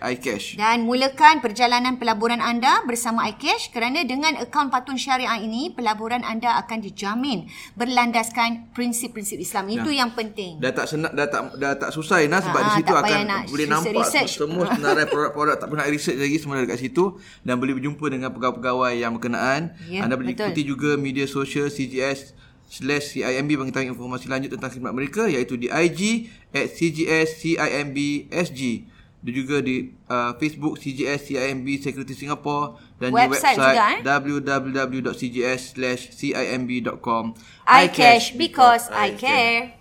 icash. 0.00 0.54
Dan 0.54 0.86
mulakan 0.86 1.42
perjalanan 1.42 1.98
pelaburan 1.98 2.38
anda 2.38 2.86
bersama 2.86 3.26
iCash 3.28 3.70
kerana 3.70 4.04
dengan 4.04 4.38
akaun 4.38 4.70
patun 4.70 4.94
syariah 4.94 5.34
ini 5.36 5.74
pelaburan 5.74 6.22
anda 6.22 6.54
akan 6.56 6.78
dijamin 6.78 7.50
berlandaskan 7.74 8.70
prinsip-prinsip 8.70 9.34
Islam. 9.36 9.66
Itu 9.68 9.90
yang 9.90 10.14
penting. 10.14 10.62
Dah 10.62 10.70
tak 10.70 10.86
senang 10.86 11.10
dah 11.10 11.26
tak 11.26 11.42
dah 11.56 11.74
tak 11.74 11.90
susah 11.90 12.22
Ina 12.22 12.38
sebab 12.38 12.54
Ah, 12.56 12.64
di 12.64 12.72
situ 12.76 12.86
tak 12.88 13.02
akan 13.02 13.18
boleh 13.48 13.66
research- 13.66 13.66
nampak 13.68 13.94
research. 13.98 14.32
semua 14.36 14.64
senarai 14.70 15.06
produk-produk 15.10 15.56
tak 15.56 15.66
perlu 15.66 15.80
nak 15.80 15.90
research 15.90 16.18
lagi 16.18 16.36
semua 16.36 16.54
ada 16.54 16.64
dekat 16.64 16.80
situ 16.80 17.04
dan 17.42 17.54
boleh 17.56 17.74
berjumpa 17.74 18.06
dengan 18.06 18.30
pegawai-pegawai 18.30 18.92
yang 18.94 19.12
berkenaan. 19.12 19.74
Ya, 19.84 20.04
Anda 20.04 20.14
boleh 20.14 20.34
betul. 20.34 20.54
ikuti 20.54 20.62
juga 20.62 20.90
media 20.94 21.26
sosial 21.26 21.66
CGS 21.66 22.34
slash 22.68 23.16
CIMB 23.16 23.56
mengetahui 23.56 23.88
informasi 23.90 24.28
lanjut 24.28 24.52
tentang 24.52 24.68
khidmat 24.68 24.92
mereka 24.92 25.24
iaitu 25.24 25.56
di 25.56 25.72
IG 25.72 26.28
at 26.52 26.68
CGS 26.68 27.40
CIMB 27.40 28.28
SG 28.28 28.84
dan 29.18 29.32
juga 29.34 29.58
di 29.58 29.90
uh, 30.06 30.30
Facebook 30.38 30.78
CGS 30.78 31.26
CIMB 31.32 31.66
Security 31.82 32.14
Singapore 32.14 32.78
dan 33.02 33.10
Website 33.10 33.58
di 33.58 33.58
website 33.58 33.58
juga, 33.58 33.86
eh? 33.90 33.98
www.cgs 34.04 35.60
slash 35.74 36.02
cimb.com 36.14 37.24
iCash 37.66 38.38
because 38.38 38.86
I 38.94 39.18
care. 39.18 39.77